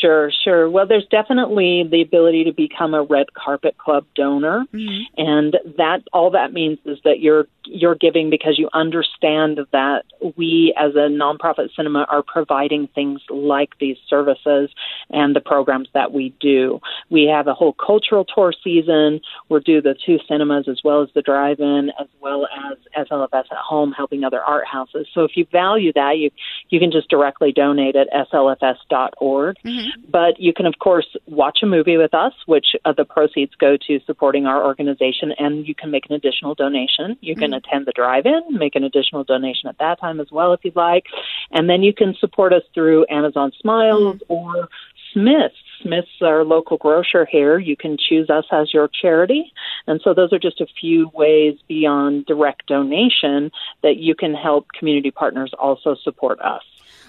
Sure, 0.00 0.30
sure. 0.44 0.70
Well, 0.70 0.86
there's 0.86 1.06
definitely 1.10 1.84
the 1.90 2.02
ability 2.02 2.44
to 2.44 2.52
become 2.52 2.94
a 2.94 3.02
Red 3.02 3.34
Carpet 3.34 3.76
Club 3.76 4.06
donor, 4.14 4.64
mm-hmm. 4.72 5.02
and 5.16 5.56
that 5.76 6.02
all 6.12 6.30
that 6.30 6.52
means 6.52 6.78
is 6.84 6.98
that 7.04 7.20
you're 7.20 7.46
you're 7.64 7.94
giving 7.94 8.30
because 8.30 8.58
you 8.58 8.68
understand 8.72 9.60
that 9.72 10.04
we, 10.36 10.74
as 10.78 10.94
a 10.94 11.08
nonprofit 11.08 11.74
cinema, 11.76 12.06
are 12.08 12.22
providing 12.22 12.88
things 12.88 13.20
like 13.28 13.70
these 13.78 13.96
services 14.08 14.70
and 15.10 15.36
the 15.36 15.40
programs 15.40 15.88
that 15.94 16.12
we 16.12 16.34
do. 16.40 16.80
We 17.10 17.24
have 17.24 17.46
a 17.46 17.54
whole 17.54 17.74
cultural 17.74 18.24
tour 18.24 18.52
season. 18.64 19.20
We're 19.48 19.60
do 19.60 19.82
the 19.82 19.94
two 20.06 20.18
cinemas 20.28 20.68
as 20.68 20.80
well 20.82 21.02
as 21.02 21.10
the 21.14 21.22
drive-in, 21.22 21.90
as 22.00 22.08
well 22.20 22.46
as 22.46 22.78
SLFS 23.06 23.32
at 23.32 23.58
home, 23.58 23.92
helping 23.92 24.24
other 24.24 24.40
art 24.40 24.66
houses. 24.66 25.06
So 25.14 25.24
if 25.24 25.32
you 25.36 25.46
value 25.52 25.92
that, 25.94 26.16
you 26.16 26.30
you 26.70 26.80
can 26.80 26.90
just 26.90 27.08
directly 27.08 27.52
donate 27.52 27.96
at 27.96 28.08
slfs.org. 28.32 29.56
But 30.08 30.40
you 30.40 30.52
can, 30.52 30.66
of 30.66 30.74
course, 30.78 31.06
watch 31.26 31.58
a 31.62 31.66
movie 31.66 31.96
with 31.96 32.14
us, 32.14 32.32
which 32.46 32.66
uh, 32.84 32.92
the 32.92 33.04
proceeds 33.04 33.54
go 33.54 33.76
to 33.86 34.00
supporting 34.06 34.46
our 34.46 34.64
organization, 34.64 35.32
and 35.38 35.66
you 35.66 35.74
can 35.74 35.90
make 35.90 36.06
an 36.08 36.14
additional 36.14 36.54
donation. 36.54 37.16
You 37.20 37.36
can 37.36 37.52
attend 37.54 37.86
the 37.86 37.92
drive-in, 37.92 38.42
make 38.50 38.74
an 38.74 38.84
additional 38.84 39.24
donation 39.24 39.68
at 39.68 39.78
that 39.78 40.00
time 40.00 40.20
as 40.20 40.30
well 40.30 40.52
if 40.52 40.60
you'd 40.64 40.76
like, 40.76 41.06
and 41.50 41.68
then 41.68 41.82
you 41.82 41.92
can 41.92 42.14
support 42.18 42.52
us 42.52 42.62
through 42.74 43.06
Amazon 43.10 43.52
Smiles 43.60 44.20
or 44.28 44.68
Smith's. 45.12 45.56
Smith's 45.82 46.08
our 46.20 46.44
local 46.44 46.76
grocer 46.76 47.24
here. 47.24 47.58
You 47.58 47.76
can 47.76 47.96
choose 47.96 48.28
us 48.28 48.44
as 48.52 48.72
your 48.72 48.88
charity. 48.88 49.50
And 49.86 50.00
so 50.04 50.12
those 50.12 50.32
are 50.32 50.38
just 50.38 50.60
a 50.60 50.66
few 50.80 51.10
ways 51.14 51.58
beyond 51.68 52.26
direct 52.26 52.66
donation 52.66 53.50
that 53.82 53.96
you 53.96 54.14
can 54.14 54.34
help 54.34 54.66
community 54.78 55.10
partners 55.10 55.52
also 55.58 55.96
support 56.02 56.38
us. 56.40 56.62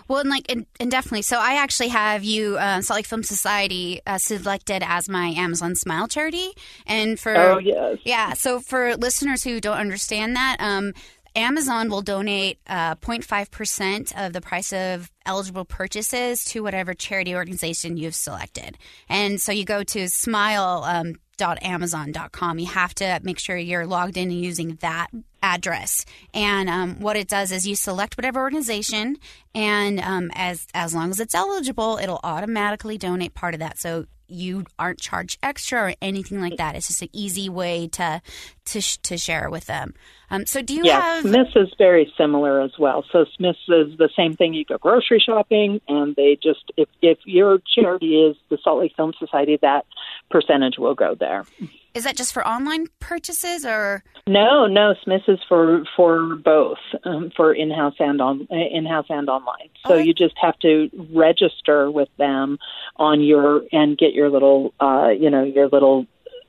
Well, 0.08 0.20
and 0.20 0.30
like, 0.30 0.52
and, 0.52 0.66
and 0.80 0.90
definitely. 0.92 1.22
So 1.24 1.38
I 1.38 1.56
actually 1.56 1.90
have 1.90 2.24
you, 2.24 2.58
uh, 2.58 2.82
Salt 2.82 2.98
Lake 2.98 3.06
Film 3.06 3.24
Society, 3.24 4.02
uh, 4.06 4.18
selected 4.18 4.84
as 4.86 5.08
my 5.10 5.28
Amazon 5.30 5.76
Smile 5.76 6.08
charity. 6.08 6.52
And 6.86 7.20
for 7.20 7.36
Oh, 7.36 7.58
yes. 7.58 7.98
yeah. 8.04 8.34
So 8.34 8.60
for 8.60 8.96
listeners 8.98 9.44
who 9.44 9.60
don't 9.62 9.78
understand 9.78 10.36
that, 10.36 10.58
um, 10.60 10.94
Amazon 11.36 11.90
will 11.90 12.02
donate 12.02 12.60
uh, 12.68 12.96
0.5% 12.96 14.26
of 14.28 14.34
the 14.34 14.42
price 14.42 14.74
of 14.74 15.10
eligible 15.26 15.64
purchases 15.64 16.44
to 16.46 16.62
whatever 16.62 16.94
charity 16.94 17.34
organization 17.36 17.96
you've 17.96 18.16
selected. 18.16 18.78
And 19.08 19.40
so 19.40 19.52
you 19.52 19.64
go 19.64 19.84
to 19.84 20.10
smile. 20.10 20.84
Um, 20.86 21.16
.amazon.com. 21.42 22.60
You 22.60 22.68
have 22.68 22.94
to 22.96 23.20
make 23.24 23.40
sure 23.40 23.58
you're 23.58 23.88
logged 23.88 24.18
in 24.18 24.30
and 24.32 24.42
using 24.42 24.76
that 24.82 25.08
address. 25.44 26.06
And 26.34 26.70
um, 26.70 27.00
what 27.00 27.16
it 27.18 27.28
does 27.28 27.52
is 27.52 27.68
you 27.68 27.76
select 27.76 28.18
whatever 28.18 28.40
organization, 28.42 29.18
and 29.56 30.00
um, 30.00 30.32
as 30.34 30.68
as 30.74 30.94
long 30.94 31.10
as 31.10 31.20
it's 31.20 31.36
eligible, 31.36 31.98
it'll 32.02 32.20
automatically 32.24 32.98
donate 32.98 33.34
part 33.34 33.54
of 33.54 33.60
that. 33.60 33.80
So 33.80 34.06
you 34.32 34.66
aren't 34.80 35.00
charged 35.00 35.38
extra 35.44 35.82
or 35.82 35.94
anything 36.02 36.40
like 36.40 36.58
that. 36.58 36.76
It's 36.76 36.88
just 36.88 37.02
an 37.02 37.10
easy 37.12 37.50
way 37.50 37.88
to 37.90 38.22
to 38.66 38.82
sh- 38.82 38.98
to 38.98 39.18
share 39.18 39.50
with 39.50 39.66
them. 39.66 39.94
Um, 40.30 40.46
so 40.46 40.62
do 40.62 40.74
you 40.74 40.84
yeah, 40.86 41.02
have? 41.02 41.24
Smith's 41.24 41.56
is 41.56 41.74
very 41.78 42.12
similar 42.18 42.62
as 42.62 42.72
well. 42.80 43.04
So 43.12 43.26
Smith's 43.36 43.60
is 43.68 43.98
the 43.98 44.10
same 44.16 44.36
thing. 44.36 44.54
You 44.54 44.64
go 44.64 44.78
grocery 44.78 45.22
shopping, 45.24 45.82
and 45.88 46.16
they 46.16 46.38
just 46.42 46.72
if 46.78 46.88
if 47.02 47.18
your 47.26 47.60
charity 47.76 48.16
is 48.16 48.38
the 48.50 48.58
Salt 48.64 48.80
Lake 48.80 48.94
Film 48.96 49.14
Society, 49.20 49.60
that 49.62 49.86
percentage 50.30 50.78
will 50.78 50.96
go 50.96 51.16
there. 51.16 51.46
Is 51.94 52.06
that 52.06 52.16
just 52.16 52.34
for 52.34 52.48
online 52.48 52.88
purchases 53.00 53.66
or? 53.66 54.04
No, 54.26 54.66
no, 54.66 54.96
Smith's 55.04 55.28
is 55.28 55.40
for 55.50 55.84
for 55.96 56.36
both, 56.36 56.78
um, 57.04 57.32
for 57.36 57.54
in 57.54 57.70
house 57.70 57.96
and 58.00 58.22
on 58.22 58.48
in 58.50 58.86
house 58.86 59.08
and 59.10 59.30
online. 59.30 59.70
So 59.86 59.96
you 59.96 60.14
just 60.14 60.36
have 60.42 60.58
to 60.60 60.90
register 61.14 61.92
with 61.92 62.08
them 62.18 62.60
on 62.96 63.22
your 63.22 63.64
and 63.74 63.98
get 63.98 64.14
your 64.14 64.30
little, 64.30 64.74
uh, 64.80 65.10
you 65.10 65.30
know, 65.30 65.44
your 65.44 65.68
little 65.68 66.06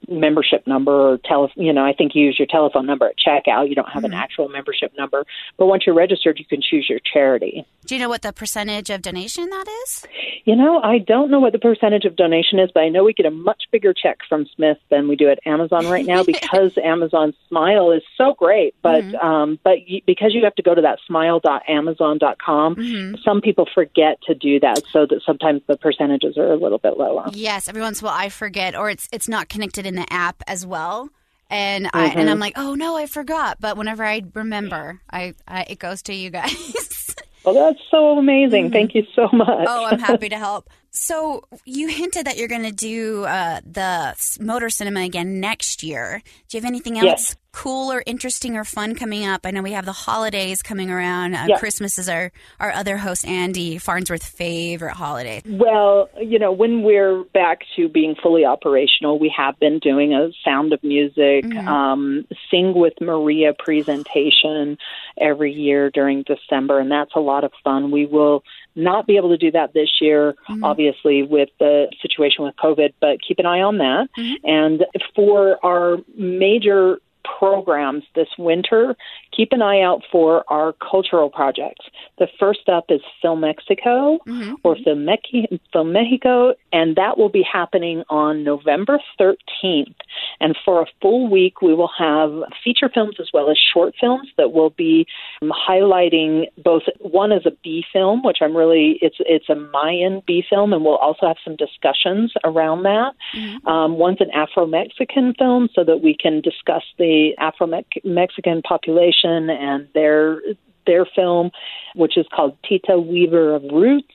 membership 0.08 0.66
number 0.66 0.92
or 0.92 1.18
telephone. 1.24 1.64
You 1.64 1.72
know, 1.72 1.84
I 1.84 1.92
think 1.92 2.14
you 2.14 2.24
use 2.24 2.38
your 2.38 2.46
telephone 2.46 2.86
number 2.86 3.06
at 3.06 3.14
checkout. 3.18 3.68
You 3.68 3.74
don't 3.74 3.88
have 3.88 4.04
an 4.04 4.12
hmm. 4.12 4.18
actual 4.18 4.48
membership 4.48 4.92
number, 4.98 5.24
but 5.56 5.66
once 5.66 5.84
you're 5.86 5.94
registered, 5.94 6.38
you 6.38 6.44
can 6.44 6.60
choose 6.62 6.86
your 6.88 7.00
charity. 7.12 7.66
Do 7.86 7.94
you 7.94 8.00
know 8.00 8.08
what 8.08 8.22
the 8.22 8.32
percentage 8.32 8.90
of 8.90 9.02
donation 9.02 9.48
that 9.50 9.66
is? 9.84 10.06
You 10.44 10.56
know, 10.56 10.80
I 10.82 10.98
don't 10.98 11.30
know 11.30 11.38
what 11.38 11.52
the 11.52 11.58
percentage 11.58 12.04
of 12.04 12.16
donation 12.16 12.58
is, 12.58 12.70
but 12.72 12.80
I 12.80 12.88
know 12.88 13.04
we 13.04 13.12
get 13.12 13.26
a 13.26 13.30
much 13.30 13.64
bigger 13.70 13.92
check 13.92 14.18
from 14.28 14.46
Smith 14.54 14.78
than 14.90 15.08
we 15.08 15.16
do 15.16 15.28
at 15.28 15.38
Amazon 15.46 15.86
right 15.86 16.04
now 16.04 16.22
because 16.24 16.76
Amazon 16.78 17.34
Smile 17.48 17.92
is 17.92 18.02
so 18.16 18.34
great. 18.34 18.74
But 18.82 19.04
mm-hmm. 19.04 19.26
um, 19.26 19.58
but 19.62 19.78
because 20.06 20.34
you 20.34 20.44
have 20.44 20.54
to 20.56 20.62
go 20.62 20.74
to 20.74 20.82
that 20.82 20.98
smile.amazon.com, 21.06 22.76
mm-hmm. 22.76 23.14
some 23.24 23.40
people 23.40 23.68
forget 23.72 24.20
to 24.22 24.34
do 24.34 24.58
that, 24.60 24.82
so 24.92 25.06
that 25.06 25.22
sometimes 25.24 25.62
the 25.66 25.76
percentages 25.76 26.36
are 26.36 26.52
a 26.52 26.56
little 26.56 26.78
bit 26.78 26.96
lower. 26.96 27.28
Yes, 27.32 27.68
every 27.68 27.82
once 27.82 28.00
in 28.00 28.06
a 28.06 28.10
while 28.10 28.18
I 28.18 28.28
forget, 28.28 28.74
or 28.74 28.90
it's 28.90 29.08
it's 29.12 29.28
not 29.28 29.48
connected 29.48 29.86
in 29.92 29.96
the 30.00 30.12
app 30.12 30.42
as 30.46 30.64
well, 30.66 31.08
and 31.50 31.88
I 31.92 32.08
and 32.08 32.28
Mhm. 32.28 32.32
I'm 32.32 32.38
like, 32.38 32.54
oh 32.56 32.74
no, 32.74 32.96
I 32.96 33.06
forgot. 33.06 33.58
But 33.60 33.76
whenever 33.76 34.04
I 34.04 34.22
remember, 34.34 35.00
I, 35.10 35.34
I 35.46 35.62
it 35.68 35.78
goes 35.78 36.02
to 36.04 36.14
you 36.14 36.30
guys. 36.30 37.14
Well, 37.44 37.54
that's 37.66 37.78
so 37.90 38.18
amazing. 38.18 38.70
Thank 38.70 38.94
you 38.94 39.04
so 39.14 39.28
much. 39.32 39.66
oh, 39.68 39.84
I'm 39.84 39.98
happy 39.98 40.28
to 40.30 40.38
help. 40.48 40.70
So 40.90 41.44
you 41.64 41.88
hinted 41.88 42.26
that 42.26 42.36
you're 42.36 42.48
going 42.48 42.62
to 42.64 42.70
do 42.72 43.24
uh, 43.24 43.60
the 43.64 44.14
motor 44.40 44.68
cinema 44.70 45.00
again 45.00 45.40
next 45.40 45.82
year. 45.82 46.22
Do 46.48 46.56
you 46.56 46.62
have 46.62 46.68
anything 46.68 46.98
else 46.98 47.04
Yes. 47.06 47.36
Cool 47.52 47.92
or 47.92 48.02
interesting 48.06 48.56
or 48.56 48.64
fun 48.64 48.94
coming 48.94 49.24
up? 49.26 49.42
I 49.44 49.50
know 49.50 49.62
we 49.62 49.72
have 49.72 49.84
the 49.84 49.92
holidays 49.92 50.62
coming 50.62 50.90
around. 50.90 51.34
Uh, 51.34 51.46
Yeah. 51.48 51.58
Christmas 51.58 51.98
is 51.98 52.08
our 52.08 52.32
our 52.60 52.72
other 52.72 52.96
host 52.96 53.26
Andy 53.26 53.78
Farnsworth's 53.78 54.28
favorite 54.28 54.94
holiday. 54.94 55.42
Well, 55.46 56.08
you 56.20 56.38
know, 56.38 56.52
when 56.52 56.82
we're 56.82 57.24
back 57.34 57.60
to 57.76 57.88
being 57.88 58.14
fully 58.22 58.44
operational, 58.44 59.18
we 59.18 59.32
have 59.36 59.58
been 59.58 59.78
doing 59.78 60.14
a 60.14 60.30
Sound 60.44 60.72
of 60.72 60.82
Music, 60.82 61.44
um, 61.56 62.26
Sing 62.50 62.74
with 62.74 62.94
Maria 63.00 63.52
presentation 63.58 64.78
every 65.20 65.52
year 65.52 65.90
during 65.90 66.22
December, 66.22 66.78
and 66.78 66.90
that's 66.90 67.12
a 67.14 67.20
lot 67.20 67.44
of 67.44 67.52
fun. 67.62 67.90
We 67.90 68.06
will 68.06 68.42
not 68.74 69.06
be 69.06 69.16
able 69.16 69.28
to 69.30 69.36
do 69.36 69.50
that 69.50 69.74
this 69.74 69.90
year, 70.00 70.34
obviously, 70.62 71.22
with 71.22 71.50
the 71.58 71.92
situation 72.00 72.44
with 72.44 72.56
COVID, 72.56 72.94
but 73.00 73.18
keep 73.26 73.38
an 73.38 73.44
eye 73.46 73.60
on 73.60 73.78
that. 73.78 74.08
And 74.44 74.84
for 75.14 75.58
our 75.64 75.98
major 76.16 76.98
programs 77.38 78.04
this 78.14 78.28
winter, 78.38 78.96
keep 79.34 79.52
an 79.52 79.62
eye 79.62 79.80
out 79.80 80.02
for 80.10 80.44
our 80.48 80.74
cultural 80.74 81.30
projects. 81.30 81.86
The 82.18 82.28
first 82.38 82.68
up 82.68 82.86
is 82.88 83.00
Film 83.20 83.40
Mexico 83.40 84.18
mm-hmm. 84.26 84.54
or 84.64 84.76
Film, 84.84 85.04
Me- 85.04 85.60
Film 85.72 85.92
Mexico, 85.92 86.54
and 86.72 86.96
that 86.96 87.18
will 87.18 87.28
be 87.28 87.44
happening 87.50 88.02
on 88.08 88.44
November 88.44 88.98
13th. 89.20 89.94
And 90.40 90.56
for 90.64 90.82
a 90.82 90.86
full 91.00 91.28
week, 91.30 91.62
we 91.62 91.74
will 91.74 91.90
have 91.98 92.30
feature 92.64 92.90
films 92.92 93.16
as 93.20 93.28
well 93.32 93.50
as 93.50 93.58
short 93.72 93.94
films 94.00 94.28
that 94.36 94.52
will 94.52 94.70
be 94.70 95.06
highlighting 95.42 96.44
both. 96.62 96.82
One 97.00 97.32
is 97.32 97.46
a 97.46 97.52
B 97.62 97.84
film, 97.92 98.22
which 98.24 98.38
I'm 98.40 98.56
really 98.56 98.98
it's 99.00 99.16
it's 99.20 99.48
a 99.48 99.54
Mayan 99.54 100.22
B 100.26 100.44
film, 100.48 100.72
and 100.72 100.84
we'll 100.84 100.96
also 100.96 101.26
have 101.26 101.36
some 101.44 101.56
discussions 101.56 102.32
around 102.44 102.82
that. 102.84 103.12
Mm-hmm. 103.36 103.68
Um, 103.68 103.98
one's 103.98 104.20
an 104.20 104.30
Afro 104.30 104.66
Mexican 104.66 105.34
film, 105.38 105.68
so 105.74 105.84
that 105.84 106.02
we 106.02 106.16
can 106.18 106.40
discuss 106.40 106.82
the 106.98 107.11
Afro 107.38 107.68
Mexican 108.04 108.62
population 108.62 109.50
and 109.50 109.88
their 109.94 110.40
their 110.86 111.04
film, 111.04 111.50
which 111.94 112.16
is 112.16 112.26
called 112.34 112.56
Tita 112.68 112.98
Weaver 112.98 113.54
of 113.54 113.62
Roots. 113.64 114.14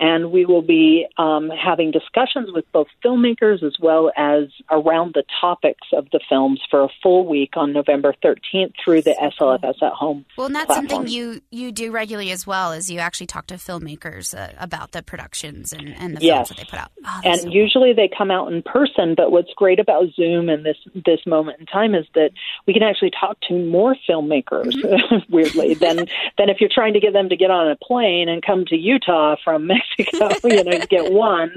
And 0.00 0.32
we 0.32 0.44
will 0.44 0.62
be 0.62 1.06
um, 1.18 1.50
having 1.50 1.90
discussions 1.90 2.50
with 2.52 2.64
both 2.72 2.88
filmmakers 3.04 3.62
as 3.62 3.76
well 3.80 4.10
as 4.16 4.44
around 4.70 5.14
the 5.14 5.24
topics 5.40 5.86
of 5.92 6.08
the 6.10 6.20
films 6.28 6.60
for 6.70 6.82
a 6.82 6.88
full 7.02 7.26
week 7.26 7.50
on 7.56 7.72
November 7.72 8.14
13th 8.24 8.72
through 8.82 9.02
the 9.02 9.14
SLFS 9.40 9.82
at 9.82 9.92
Home. 9.92 10.24
Well, 10.36 10.46
and 10.46 10.54
that's 10.54 10.66
platform. 10.66 10.88
something 10.88 11.12
you, 11.12 11.40
you 11.50 11.70
do 11.70 11.92
regularly 11.92 12.32
as 12.32 12.46
well, 12.46 12.72
as 12.72 12.90
you 12.90 12.98
actually 12.98 13.26
talk 13.26 13.46
to 13.48 13.54
filmmakers 13.54 14.36
uh, 14.36 14.52
about 14.58 14.92
the 14.92 15.02
productions 15.02 15.72
and, 15.72 15.94
and 15.96 16.16
the 16.16 16.22
yes. 16.22 16.48
films 16.48 16.48
that 16.48 16.56
they 16.58 16.64
put 16.64 16.78
out. 16.80 16.90
Oh, 17.04 17.20
and 17.24 17.40
so 17.40 17.48
usually 17.48 17.94
cool. 17.94 17.96
they 17.96 18.10
come 18.16 18.30
out 18.30 18.52
in 18.52 18.62
person, 18.62 19.14
but 19.14 19.30
what's 19.30 19.52
great 19.56 19.78
about 19.78 20.06
Zoom 20.14 20.48
and 20.48 20.64
this 20.64 20.76
this 21.06 21.20
moment 21.26 21.60
in 21.60 21.66
time 21.66 21.94
is 21.94 22.06
that 22.14 22.30
we 22.66 22.72
can 22.72 22.82
actually 22.82 23.10
talk 23.10 23.38
to 23.48 23.54
more 23.54 23.96
filmmakers, 24.08 24.72
mm-hmm. 24.72 25.16
weirdly, 25.32 25.74
than 25.74 26.03
then 26.38 26.48
if 26.48 26.60
you're 26.60 26.70
trying 26.72 26.94
to 26.94 27.00
get 27.00 27.12
them 27.12 27.28
to 27.28 27.36
get 27.36 27.50
on 27.50 27.70
a 27.70 27.76
plane 27.76 28.28
and 28.28 28.42
come 28.42 28.64
to 28.66 28.76
Utah 28.76 29.36
from 29.42 29.66
Mexico, 29.98 30.30
you 30.44 30.64
know, 30.64 30.72
you 30.72 30.86
get 30.86 31.12
one. 31.12 31.52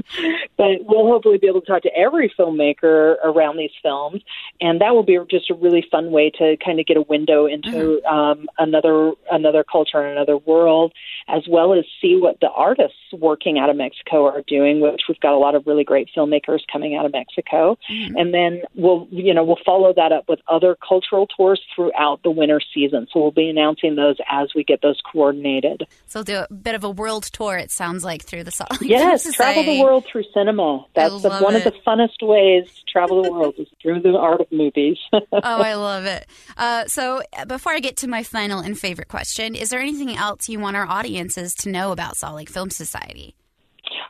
But 0.58 0.86
we'll 0.86 1.08
hopefully 1.08 1.38
be 1.38 1.48
able 1.48 1.62
to 1.62 1.68
talk 1.68 1.84
to 1.84 1.96
every 1.96 2.34
filmmaker 2.38 3.16
around 3.24 3.58
these 3.58 3.72
films, 3.82 4.22
and 4.62 4.82
that 4.82 4.94
will 4.94 5.04
be 5.04 5.18
just 5.30 5.50
a 5.50 5.54
really 5.54 5.86
fun 5.92 6.12
way 6.12 6.32
to 6.38 6.58
kind 6.64 6.80
of 6.80 6.86
get 6.86 6.98
a 6.98 7.02
window 7.02 7.46
into 7.46 8.02
mm-hmm. 8.06 8.14
um, 8.14 8.48
another 8.58 9.12
another 9.32 9.64
culture 9.64 10.02
and 10.02 10.12
another 10.12 10.38
world, 10.38 10.94
as 11.28 11.44
well 11.50 11.74
as 11.74 11.86
see 12.02 12.18
what 12.20 12.40
the 12.40 12.50
artists 12.50 12.98
working 13.14 13.60
out 13.60 13.70
of 13.70 13.76
Mexico 13.76 14.26
are 14.26 14.44
doing. 14.48 14.80
Which 14.80 15.04
we've 15.08 15.20
got 15.20 15.34
a 15.34 15.38
lot 15.38 15.56
of 15.56 15.66
really 15.68 15.84
great 15.84 16.10
filmmakers 16.16 16.60
coming 16.72 16.96
out 16.96 17.06
of 17.06 17.12
Mexico, 17.12 17.78
mm-hmm. 17.90 18.18
and 18.18 18.34
then 18.34 18.62
we'll 18.76 19.08
you 19.12 19.34
know 19.34 19.44
we'll 19.44 19.60
follow 19.66 19.94
that 19.94 20.12
up 20.12 20.26
with 20.28 20.40
other 20.48 20.78
cultural 20.88 21.28
tours 21.28 21.62
throughout 21.76 22.22
the 22.24 22.32
winter 22.32 22.62
season. 22.74 23.08
So 23.12 23.20
we'll 23.20 23.32
be 23.32 23.50
announcing 23.50 23.96
those 23.96 24.18
as 24.42 24.54
we 24.56 24.64
get 24.64 24.82
those 24.82 25.00
coordinated. 25.12 25.88
So 26.06 26.24
do 26.24 26.46
a 26.50 26.54
bit 26.54 26.76
of 26.76 26.84
a 26.84 26.90
world 26.90 27.24
tour. 27.24 27.58
It 27.58 27.72
sounds 27.72 28.04
like 28.04 28.24
through 28.24 28.44
the 28.44 28.52
Salt 28.52 28.82
Lake 28.82 28.90
Yes, 28.90 29.32
travel 29.36 29.64
the 29.64 29.82
world 29.82 30.06
through 30.12 30.24
cinema. 30.34 30.86
That's 30.94 31.22
the, 31.22 31.30
one 31.40 31.56
it. 31.56 31.66
of 31.66 31.74
the 31.74 31.80
funnest 31.86 32.22
ways 32.22 32.66
to 32.66 32.86
travel 32.92 33.24
the 33.24 33.32
world 33.32 33.56
is 33.58 33.68
through 33.82 34.02
the 34.02 34.18
art 34.18 34.42
of 34.42 34.48
movies. 34.52 34.98
oh, 35.14 35.22
I 35.44 35.76
love 35.76 36.06
it. 36.06 36.28
Uh, 36.56 36.86
so 36.86 37.22
before 37.48 37.74
I 37.74 37.80
get 37.80 37.98
to 37.98 38.08
my 38.08 38.24
final 38.24 38.60
and 38.60 38.78
favorite 38.78 39.08
question, 39.08 39.56
is 39.56 39.70
there 39.70 39.80
anything 39.80 40.16
else 40.16 40.50
you 40.50 40.60
want 40.60 40.78
our 40.78 40.88
audiences 40.88 41.54
to 41.56 41.70
know 41.70 41.92
about 41.92 42.18
Salt 42.18 42.36
Lake 42.36 42.50
Film 42.50 42.70
Society? 42.70 43.36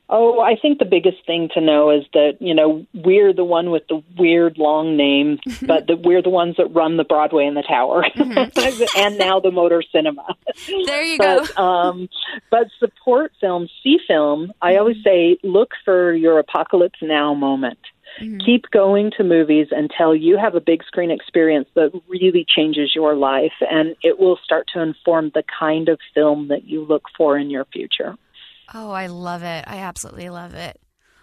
Oh, 0.09 0.39
I 0.39 0.55
think 0.55 0.79
the 0.79 0.85
biggest 0.85 1.25
thing 1.25 1.49
to 1.53 1.59
know 1.59 1.91
is 1.91 2.05
that, 2.13 2.37
you 2.39 2.53
know, 2.53 2.85
we're 2.93 3.33
the 3.33 3.43
one 3.43 3.71
with 3.71 3.83
the 3.89 4.01
weird 4.17 4.57
long 4.57 4.95
name, 4.95 5.39
but 5.61 5.87
that 5.87 6.01
we're 6.03 6.21
the 6.21 6.29
ones 6.29 6.55
that 6.57 6.67
run 6.67 6.95
the 6.95 7.03
Broadway 7.03 7.45
and 7.45 7.57
the 7.57 7.63
Tower 7.63 8.05
mm-hmm. 8.15 8.83
and 8.97 9.17
now 9.17 9.41
the 9.41 9.51
Motor 9.51 9.83
Cinema. 9.91 10.35
There 10.85 11.03
you 11.03 11.17
but, 11.17 11.55
go. 11.55 11.61
um, 11.61 12.09
but 12.49 12.67
support 12.79 13.33
film, 13.41 13.67
see 13.83 13.97
film. 14.07 14.53
I 14.61 14.77
always 14.77 14.97
say 15.03 15.37
look 15.43 15.71
for 15.83 16.13
your 16.13 16.39
apocalypse 16.39 16.99
now 17.01 17.33
moment. 17.33 17.79
Mm-hmm. 18.21 18.39
Keep 18.45 18.71
going 18.71 19.11
to 19.17 19.23
movies 19.23 19.67
until 19.71 20.15
you 20.15 20.37
have 20.37 20.55
a 20.55 20.61
big 20.61 20.83
screen 20.85 21.11
experience 21.11 21.67
that 21.75 21.91
really 22.07 22.45
changes 22.47 22.93
your 22.95 23.15
life, 23.15 23.53
and 23.69 23.95
it 24.03 24.17
will 24.19 24.39
start 24.43 24.67
to 24.73 24.81
inform 24.81 25.31
the 25.33 25.43
kind 25.59 25.89
of 25.89 25.99
film 26.13 26.47
that 26.47 26.65
you 26.65 26.85
look 26.85 27.03
for 27.15 27.37
in 27.37 27.49
your 27.49 27.65
future. 27.65 28.17
Oh, 28.73 28.91
I 28.91 29.07
love 29.07 29.43
it. 29.43 29.65
I 29.67 29.77
absolutely 29.77 30.29
love 30.29 30.53
it. 30.53 30.79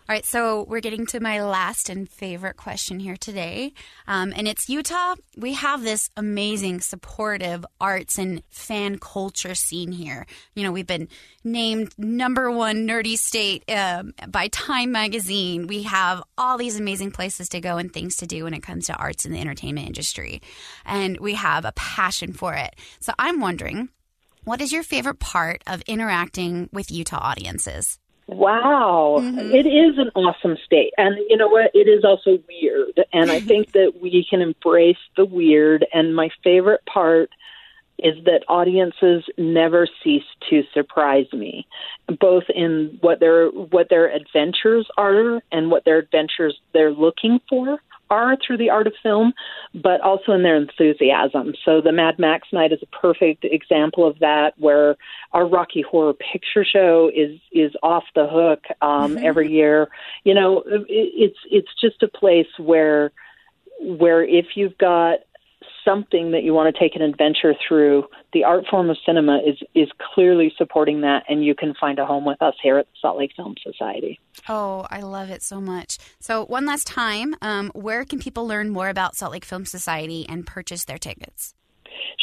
All 0.07 0.14
right, 0.14 0.26
so 0.26 0.64
we're 0.64 0.80
getting 0.80 1.07
to 1.07 1.20
my 1.20 1.42
last 1.42 1.88
and 1.88 2.07
favorite 2.07 2.59
question 2.59 3.00
here 3.00 3.16
today. 3.16 3.72
Um, 4.07 4.35
and 4.37 4.46
it's 4.46 4.68
Utah. 4.68 5.14
We 5.35 5.54
have 5.54 5.83
this 5.83 6.11
amazing, 6.14 6.83
supportive 6.83 7.64
arts 7.80 8.18
and 8.18 8.42
fan 8.50 8.98
culture 8.98 9.54
scene 9.54 9.92
here. 9.92 10.26
You 10.54 10.62
know, 10.62 10.72
we've 10.72 10.87
been 10.87 11.09
named 11.42 11.94
number 11.96 12.50
one 12.50 12.87
nerdy 12.87 13.16
state 13.16 13.64
um, 13.70 14.12
by 14.28 14.48
Time 14.48 14.92
Magazine. 14.92 15.68
We 15.68 15.85
have 15.85 16.22
all 16.37 16.59
these 16.59 16.78
amazing 16.78 17.12
places 17.12 17.48
to 17.48 17.62
go 17.62 17.78
and 17.78 17.90
things 17.90 18.16
to 18.16 18.26
do 18.26 18.44
when 18.44 18.52
it 18.52 18.62
comes 18.62 18.88
to 18.88 18.96
arts 18.96 19.24
and 19.24 19.35
the 19.35 19.40
entertainment 19.40 19.87
industry. 19.87 20.42
And 20.85 21.18
we 21.18 21.33
have 21.33 21.64
a 21.64 21.72
passion 21.72 22.35
for 22.35 22.52
it. 22.52 22.76
So 23.00 23.14
I'm 23.18 23.40
wondering 23.40 23.88
what 24.44 24.61
is 24.61 24.72
your 24.72 24.83
favorite 24.83 25.18
part 25.18 25.62
of 25.66 25.83
interacting 25.87 26.68
with 26.72 26.90
Utah 26.90 27.20
audiences? 27.20 27.98
Wow. 28.26 29.18
Mm-hmm. 29.20 29.38
It 29.38 29.66
is 29.66 29.98
an 29.98 30.11
awesome 30.14 30.57
state. 30.64 30.92
And 30.96 31.16
you 31.28 31.37
know 31.37 31.48
what? 31.48 31.70
It 31.74 31.88
is 31.88 32.04
also 32.04 32.38
weird. 32.48 33.04
And 33.12 33.30
I 33.30 33.40
think 33.50 33.72
that 33.72 33.94
we 34.00 34.26
can 34.28 34.40
embrace 34.40 34.96
the 35.16 35.24
weird. 35.24 35.87
And 35.92 36.16
my 36.16 36.30
favorite 36.42 36.80
part 36.87 37.30
is 37.98 38.14
that 38.24 38.44
audiences 38.48 39.24
never 39.38 39.87
cease 40.02 40.24
to 40.50 40.62
surprise 40.72 41.26
me, 41.33 41.66
both 42.20 42.44
in 42.54 42.98
what 43.00 43.20
their 43.20 43.48
what 43.48 43.88
their 43.88 44.11
adventures 44.11 44.88
are 44.96 45.40
and 45.52 45.70
what 45.70 45.85
their 45.85 45.98
adventures 45.98 46.59
they're 46.72 46.92
looking 46.92 47.40
for 47.48 47.78
are 48.11 48.37
through 48.37 48.59
the 48.59 48.71
art 48.71 48.87
of 48.87 48.93
film, 49.03 49.33
but 49.75 50.01
also 50.01 50.33
in 50.33 50.43
their 50.43 50.57
enthusiasm. 50.57 51.55
So 51.64 51.81
the 51.81 51.93
Mad 51.93 52.19
Max 52.19 52.49
night 52.53 52.73
is 52.73 52.81
a 52.83 52.87
perfect 52.87 53.45
example 53.45 54.07
of 54.07 54.19
that, 54.21 54.55
where 54.59 54.97
our 55.33 55.47
Rocky 55.47 55.83
Horror 55.83 56.14
Picture 56.14 56.64
Show 56.64 57.11
is 57.14 57.38
is 57.53 57.73
off 57.83 58.05
the 58.14 58.27
hook 58.27 58.64
um, 58.83 59.17
mm-hmm. 59.17 59.25
every 59.25 59.51
year. 59.51 59.88
You 60.25 60.35
know, 60.35 60.59
it, 60.67 60.87
it's 60.88 61.38
it's 61.51 61.81
just 61.81 62.03
a 62.03 62.09
place 62.09 62.49
where 62.59 63.12
where 63.81 64.23
if 64.23 64.57
you've 64.57 64.79
got 64.79 65.19
something 65.85 66.31
that 66.33 66.42
you 66.42 66.55
want 66.55 66.75
to 66.75 66.81
take 66.81 66.97
an 66.97 67.03
adventure 67.03 67.55
through, 67.66 68.05
the 68.33 68.44
art 68.44 68.64
form 68.70 68.90
of 68.90 68.97
cinema 69.05 69.40
is 69.47 69.57
is 69.75 69.88
clearly 70.14 70.53
supporting 70.57 71.03
that, 71.03 71.25
and 71.29 71.44
you 71.44 71.55
can 71.55 71.75
find 71.75 71.99
a 71.99 72.07
home 72.07 72.25
with 72.25 72.40
us 72.42 72.55
here 72.62 72.79
at 72.79 72.87
the 72.87 72.92
Salt 73.01 73.18
Lake 73.18 73.33
Film 73.37 73.55
Society. 73.62 74.18
Oh, 74.49 74.87
I 74.90 75.01
love 75.01 75.31
it 75.31 75.42
so 75.42 75.61
much. 75.61 75.99
So, 76.20 76.44
one 76.47 76.66
last 76.66 76.87
time, 76.87 77.35
um, 77.42 77.70
where 77.75 78.05
can 78.05 78.18
people 78.18 78.47
learn 78.47 78.70
more 78.70 78.88
about 78.88 79.16
Salt 79.16 79.33
Lake 79.33 79.44
Film 79.44 79.64
Society 79.64 80.27
and 80.29 80.47
purchase 80.47 80.85
their 80.85 80.99
tickets? 80.99 81.55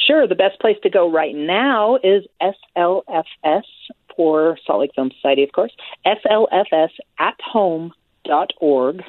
Sure, 0.07 0.27
the 0.27 0.35
best 0.35 0.59
place 0.59 0.77
to 0.83 0.89
go 0.89 1.09
right 1.09 1.35
now 1.35 1.97
is 2.03 2.25
SLFS 2.41 3.63
for 4.15 4.57
Salt 4.65 4.81
Lake 4.81 4.91
Film 4.95 5.11
Society, 5.15 5.43
of 5.43 5.51
course. 5.51 5.71
SLFS 6.05 6.89
at 7.19 7.35
home.org 7.41 9.03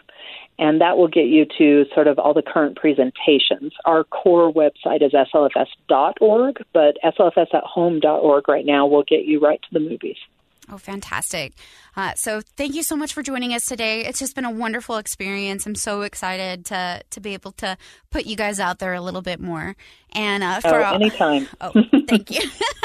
and 0.59 0.81
that 0.81 0.97
will 0.97 1.09
get 1.09 1.27
you 1.27 1.47
to 1.59 1.85
sort 1.95 2.07
of 2.07 2.19
all 2.19 2.35
the 2.35 2.43
current 2.43 2.77
presentations. 2.77 3.73
Our 3.85 4.05
core 4.05 4.53
website 4.53 5.03
is 5.03 5.13
slfs.org, 5.13 6.65
but 6.73 6.97
slfsathome.org 7.05 8.49
right 8.49 8.67
now 8.67 8.87
will 8.87 9.05
get 9.05 9.25
you 9.25 9.41
right 9.41 9.61
to 9.63 9.69
the 9.73 9.81
movies. 9.81 10.19
Oh, 10.73 10.79
fantastic. 10.79 11.53
Uh, 11.95 12.15
so 12.15 12.41
thank 12.57 12.75
you 12.75 12.83
so 12.83 12.97
much 12.97 13.13
for 13.13 13.23
joining 13.23 13.53
us 13.53 13.67
today. 13.67 14.07
It's 14.07 14.19
just 14.19 14.35
been 14.35 14.47
a 14.47 14.51
wonderful 14.51 14.97
experience. 14.97 15.67
I'm 15.67 15.75
so 15.75 16.01
excited 16.01 16.65
to 16.67 17.03
to 17.11 17.21
be 17.21 17.35
able 17.35 17.53
to 17.53 17.77
put 18.11 18.25
you 18.25 18.37
guys 18.37 18.59
out 18.59 18.79
there 18.79 18.95
a 18.95 19.03
little 19.03 19.21
bit 19.21 19.39
more. 19.39 19.77
And 20.15 20.43
uh, 20.43 20.61
for 20.61 20.77
oh, 20.77 20.83
our, 20.83 20.95
anytime. 20.95 21.47
Oh, 21.61 21.73
thank 22.09 22.31
you. 22.31 22.41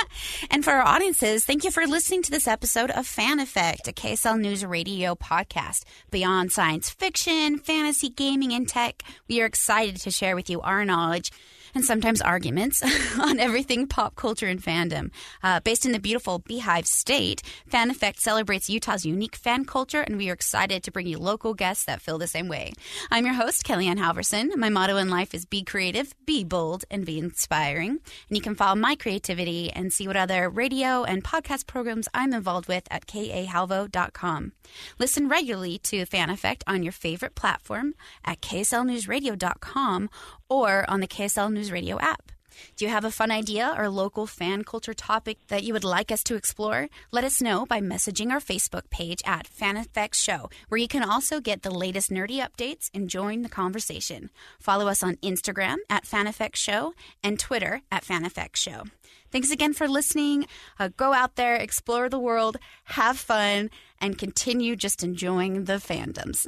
and 0.52 0.66
for 0.66 0.72
our 0.72 0.86
audiences, 0.86 1.46
thank 1.46 1.64
you 1.64 1.72
for 1.72 1.88
listening 1.88 2.24
to 2.24 2.32
this 2.32 2.46
episode 2.46 2.92
of 2.92 3.08
Fan 3.08 3.40
Effect, 3.40 3.88
a 3.88 3.94
KSL 3.94 4.38
News 4.38 4.66
Radio 4.66 5.16
podcast. 5.16 5.86
Beyond 6.12 6.52
science 6.52 6.90
fiction, 6.90 7.58
fantasy, 7.60 8.10
gaming, 8.10 8.52
and 8.52 8.68
tech, 8.68 9.02
we 9.30 9.42
are 9.42 9.46
excited 9.46 9.96
to 10.02 10.12
share 10.12 10.36
with 10.36 10.50
you 10.50 10.60
our 10.60 10.84
knowledge 10.84 11.32
and 11.78 11.86
sometimes 11.86 12.24
arguments 12.24 12.82
on 13.20 13.40
everything 13.40 13.86
pop 13.86 14.16
culture 14.16 14.48
and 14.48 14.60
fandom. 14.64 15.12
Uh, 15.44 15.60
based 15.60 15.86
in 15.86 15.92
the 15.92 16.00
beautiful 16.00 16.40
Beehive 16.40 16.88
State, 16.88 17.44
Fan 17.68 17.92
Effect 17.92 18.20
celebrates 18.20 18.68
Utah's 18.68 19.06
unique 19.06 19.36
fan 19.36 19.64
culture, 19.64 20.02
and 20.02 20.18
we 20.18 20.28
are 20.32 20.34
excited 20.34 20.82
to 20.84 20.92
bring 20.92 21.06
you 21.06 21.20
local 21.20 21.54
guests 21.54 21.86
that 21.86 22.02
feel 22.02 22.18
the 22.18 22.26
same 22.26 22.48
way. 22.48 22.74
I'm 23.12 23.26
your 23.26 23.36
host, 23.36 23.64
Kellyanne 23.64 24.00
Halverson. 24.00 24.56
My 24.56 24.70
motto 24.70 24.98
in 24.98 25.12
life 25.12 25.36
is 25.36 25.46
be 25.46 25.64
creative, 25.64 26.16
be 26.26 26.44
bold, 26.44 26.84
and 26.90 27.06
be 27.06 27.20
inspiring. 27.20 27.92
And 27.92 28.38
you 28.38 28.42
can 28.42 28.56
follow 28.56 28.76
my 28.76 28.96
creativity 28.96 29.72
and 29.72 29.94
see 29.94 30.08
what 30.08 30.18
other 30.18 30.50
radio 30.50 31.04
and 31.04 31.24
podcast 31.24 31.68
programs 31.68 32.10
I'm 32.12 32.34
involved 32.34 32.68
with 32.68 32.88
at 32.90 33.06
kahalvo.com. 33.06 34.54
Listen 34.98 35.30
regularly 35.30 35.78
to 35.78 36.06
Fan 36.06 36.32
Effect 36.32 36.64
on 36.66 36.82
your 36.82 36.92
favorite 36.92 37.36
platform 37.36 37.94
at 38.26 38.42
kslnewsradio.com 38.42 40.10
or 40.50 40.90
on 40.90 41.02
the 41.02 41.08
KSL 41.08 41.52
News 41.52 41.67
Radio 41.72 42.00
app. 42.00 42.32
Do 42.76 42.86
you 42.86 42.92
have 42.92 43.06
a 43.06 43.12
fun 43.12 43.32
idea 43.32 43.74
or 43.78 43.90
local 43.90 44.26
fan 44.26 44.64
culture 44.64 44.94
topic 44.94 45.38
that 45.48 45.64
you 45.64 45.74
would 45.74 45.84
like 45.84 46.12
us 46.12 46.24
to 46.24 46.36
explore? 46.36 46.90
Let 47.12 47.24
us 47.24 47.42
know 47.42 47.66
by 47.66 47.82
messaging 47.82 48.32
our 48.32 48.40
Facebook 48.40 48.90
page 48.90 49.22
at 49.26 49.48
Fan 49.48 49.78
Effects 49.78 50.22
Show, 50.22 50.50
where 50.70 50.80
you 50.80 50.88
can 50.88 51.04
also 51.04 51.40
get 51.40 51.62
the 51.62 51.72
latest 51.72 52.10
nerdy 52.10 52.46
updates 52.46 52.90
and 52.94 53.10
join 53.10 53.42
the 53.42 53.50
conversation. 53.50 54.30
Follow 54.60 54.88
us 54.88 55.04
on 55.04 55.18
Instagram 55.18 55.78
at 55.90 56.06
Fan 56.06 56.28
Effects 56.28 56.60
Show 56.60 56.94
and 57.24 57.40
Twitter 57.40 57.82
at 57.92 58.06
Fan 58.06 58.26
Effects 58.26 58.60
Show. 58.60 58.84
Thanks 59.32 59.52
again 59.52 59.74
for 59.74 59.88
listening. 59.88 60.46
Uh, 60.80 60.90
go 60.96 61.14
out 61.14 61.36
there, 61.36 61.56
explore 61.56 62.10
the 62.10 62.20
world, 62.20 62.58
have 62.86 63.18
fun, 63.18 63.70
and 64.00 64.18
continue 64.18 64.76
just 64.76 65.04
enjoying 65.04 65.66
the 65.66 65.74
fandoms. 65.74 66.48